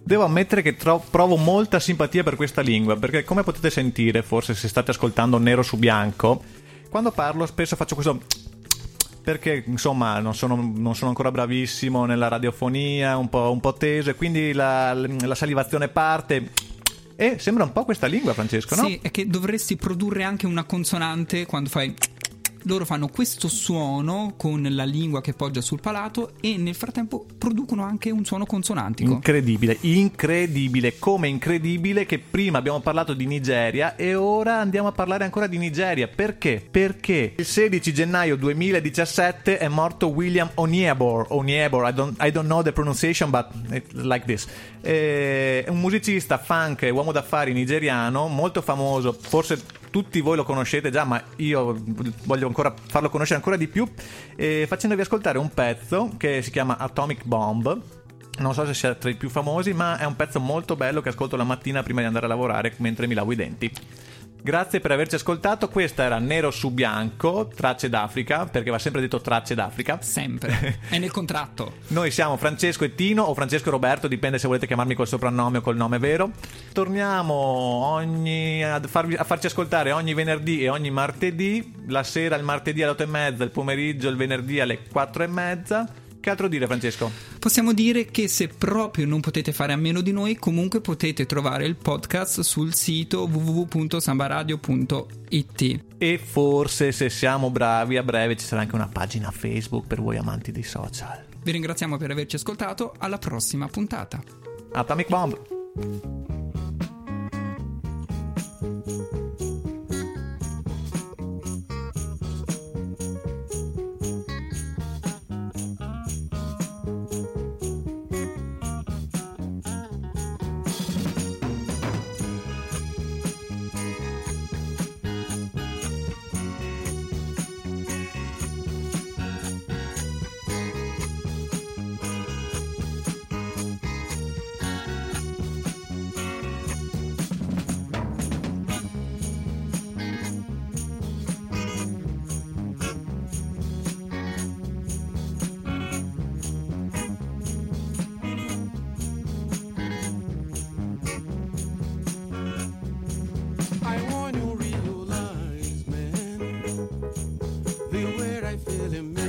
Devo 0.09 0.25
ammettere 0.25 0.63
che 0.63 0.75
tro- 0.75 1.05
provo 1.11 1.37
molta 1.37 1.79
simpatia 1.79 2.23
per 2.23 2.35
questa 2.35 2.63
lingua, 2.63 2.97
perché 2.97 3.25
come 3.25 3.43
potete 3.43 3.69
sentire, 3.69 4.23
forse 4.23 4.55
se 4.55 4.67
state 4.67 4.93
ascoltando 4.93 5.37
nero 5.37 5.63
su 5.63 5.77
bianco, 5.77 6.43
quando 6.89 7.11
parlo 7.11 7.45
spesso 7.45 7.77
faccio 7.77 7.95
questo 7.95 8.19
perché 9.23 9.63
insomma 9.67 10.19
non 10.21 10.35
sono, 10.35 10.73
non 10.75 10.95
sono 10.95 11.11
ancora 11.11 11.31
bravissimo 11.31 12.07
nella 12.07 12.29
radiofonia, 12.29 13.19
un 13.19 13.29
po', 13.29 13.53
un 13.53 13.61
po' 13.61 13.75
teso 13.75 14.09
e 14.09 14.15
quindi 14.15 14.55
la, 14.55 14.95
la 14.95 15.35
salivazione 15.35 15.89
parte 15.89 16.53
e 17.15 17.39
sembra 17.39 17.65
un 17.65 17.73
po' 17.73 17.85
questa 17.85 18.07
lingua 18.07 18.33
Francesco, 18.33 18.77
no? 18.77 18.87
Sì, 18.87 19.01
è 19.03 19.11
che 19.11 19.27
dovresti 19.27 19.77
produrre 19.77 20.23
anche 20.23 20.47
una 20.47 20.65
consonante 20.65 21.45
quando 21.45 21.69
fai. 21.69 21.93
Loro 22.65 22.85
fanno 22.85 23.09
questo 23.09 23.49
suono 23.49 24.35
con 24.37 24.67
la 24.71 24.85
lingua 24.85 25.21
che 25.21 25.33
poggia 25.33 25.61
sul 25.61 25.81
palato 25.81 26.33
e 26.41 26.57
nel 26.57 26.75
frattempo 26.75 27.25
producono 27.39 27.83
anche 27.83 28.11
un 28.11 28.25
suono 28.25 28.47
consonantico. 28.47 29.13
Incredibile, 29.13 29.79
incredibile, 29.83 30.99
come 30.99 31.29
incredibile 31.29 32.05
che 32.05 32.19
prima 32.19 32.59
abbiamo 32.59 32.81
parlato 32.81 33.15
di 33.15 33.27
Nigeria 33.27 33.97
e 33.97 34.15
ora 34.15 34.59
andiamo 34.59 34.89
a 34.89 34.93
parlare 34.93 35.25
ancora 35.25 35.47
di 35.47 35.57
Nigeria. 35.57 36.09
Perché? 36.09 36.67
Perché 36.69 37.35
il 37.37 37.45
16 37.45 37.93
gennaio 37.95 38.37
2017 38.37 39.59
è 39.59 39.69
morto 39.69 40.09
William 40.09 40.51
Oniebor, 40.55 41.27
Oniebor, 41.31 41.89
I 41.89 41.93
don't, 41.93 42.23
I 42.23 42.31
don't 42.31 42.47
know 42.47 42.63
the 42.63 42.73
pronunciation 42.73 43.31
but 43.31 43.47
it's 43.71 43.93
like 43.93 44.27
this. 44.27 44.47
È 44.81 45.65
un 45.69 45.79
musicista 45.81 46.39
funk 46.39 46.89
uomo 46.93 47.13
d'affari 47.13 47.53
nigeriano 47.53 48.27
molto 48.29 48.63
famoso, 48.63 49.13
forse 49.13 49.63
tutti 49.91 50.21
voi 50.21 50.37
lo 50.37 50.45
conoscete 50.45 50.91
già, 50.91 51.05
ma 51.05 51.23
io 51.37 51.77
voglio 52.25 52.47
ancora 52.47 52.75
farlo 52.87 53.09
conoscere 53.11 53.39
ancora 53.39 53.57
di 53.57 53.69
più, 53.69 53.87
eh, 54.37 54.67
facendovi 54.67 55.01
ascoltare 55.01 55.39
un 55.39 55.51
pezzo 55.51 56.13
che 56.17 56.43
si 56.43 56.51
chiama 56.51 56.79
Atomic 56.79 57.25
Bomb. 57.25 57.81
Non 58.39 58.55
so 58.55 58.65
se 58.67 58.75
sia 58.75 58.95
tra 58.95 59.11
i 59.11 59.17
più 59.17 59.29
famosi, 59.29 59.73
ma 59.73 59.99
è 59.99 60.05
un 60.05 60.15
pezzo 60.15 60.39
molto 60.39 60.77
bello 60.77 61.01
che 61.01 61.09
ascolto 61.09 61.37
la 61.37 61.45
mattina 61.45 61.83
prima 61.83 62.01
di 62.01 62.07
andare 62.07 62.27
a 62.27 62.29
lavorare 62.29 62.73
mentre 62.77 63.07
mi 63.07 63.15
lavo 63.15 63.33
i 63.33 63.37
denti. 63.37 63.73
Grazie 64.41 64.81
per 64.81 64.93
averci 64.93 65.17
ascoltato. 65.17 65.69
Questa 65.69 66.05
era 66.05 66.19
Nero 66.19 66.51
su 66.51 66.71
Bianco, 66.71 67.49
Tracce 67.55 67.89
d'Africa, 67.89 68.47
perché 68.47 68.71
va 68.71 68.79
sempre 68.79 69.01
detto 69.01 69.21
Tracce 69.21 69.55
d'Africa. 69.55 69.99
Sempre. 70.01 70.79
È 70.89 70.97
nel 70.99 71.11
contratto. 71.11 71.75
Noi 71.89 72.11
siamo 72.11 72.37
Francesco 72.37 72.85
e 72.85 72.95
Tino, 72.95 73.25
o 73.25 73.35
Francesco 73.35 73.69
e 73.69 73.73
Roberto, 73.73 74.09
dipende 74.09 74.39
se 74.39 74.47
volete 74.47 74.67
chiamarmi 74.67 74.95
col 74.95 75.09
soprannome 75.09 75.59
o 75.59 75.61
col 75.61 75.77
nome 75.77 75.99
vero. 75.99 76.31
Torniamo 76.73 77.35
ogni, 77.35 78.65
a, 78.65 78.81
farvi- 78.81 79.17
a 79.17 79.25
farci 79.25 79.47
ascoltare 79.47 79.93
ogni 79.93 80.15
venerdì 80.15 80.63
e 80.63 80.69
ogni 80.69 80.91
martedì, 80.91 81.75
la 81.89 82.03
sera 82.03 82.37
il 82.37 82.45
martedì 82.45 82.83
alle 82.83 82.93
8 82.93 83.03
e 83.03 83.07
mezza, 83.07 83.45
il 83.45 83.51
pomeriggio 83.51 84.09
il 84.09 84.17
venerdì 84.17 84.61
alle 84.61 84.83
4 84.91 85.25
e 85.25 85.27
mezza. 85.27 85.89
Che 86.21 86.31
altro 86.31 86.49
dire, 86.49 86.67
Francesco? 86.67 87.11
Possiamo 87.39 87.73
dire 87.73 88.07
che 88.07 88.27
se 88.29 88.49
proprio 88.49 89.07
non 89.07 89.21
potete 89.21 89.53
fare 89.53 89.73
a 89.73 89.77
meno 89.77 90.01
di 90.01 90.11
noi, 90.13 90.37
comunque 90.37 90.81
potete 90.81 91.27
trovare 91.27 91.65
il 91.65 91.77
podcast 91.77 92.41
sul 92.41 92.75
sito 92.75 93.29
www.sambaradio.it. 93.31 95.81
E 95.99 96.19
forse, 96.19 96.91
se 96.93 97.09
siamo 97.09 97.51
bravi, 97.51 97.97
a 97.97 98.03
breve 98.03 98.37
ci 98.37 98.45
sarà 98.45 98.63
anche 98.63 98.75
una 98.75 98.89
pagina 98.89 99.31
Facebook 99.31 99.87
per 99.87 100.01
voi 100.01 100.17
amanti 100.17 100.51
dei 100.53 100.65
social. 100.65 101.25
Vi 101.43 101.53
ringraziamo 101.53 101.97
per 101.97 102.11
averci 102.11 102.37
ascoltato, 102.37 102.95
alla 102.99 103.19
prossima 103.19 103.69
puntata. 103.69 104.21
Atomic 104.73 105.09
Bomb! 105.09 106.38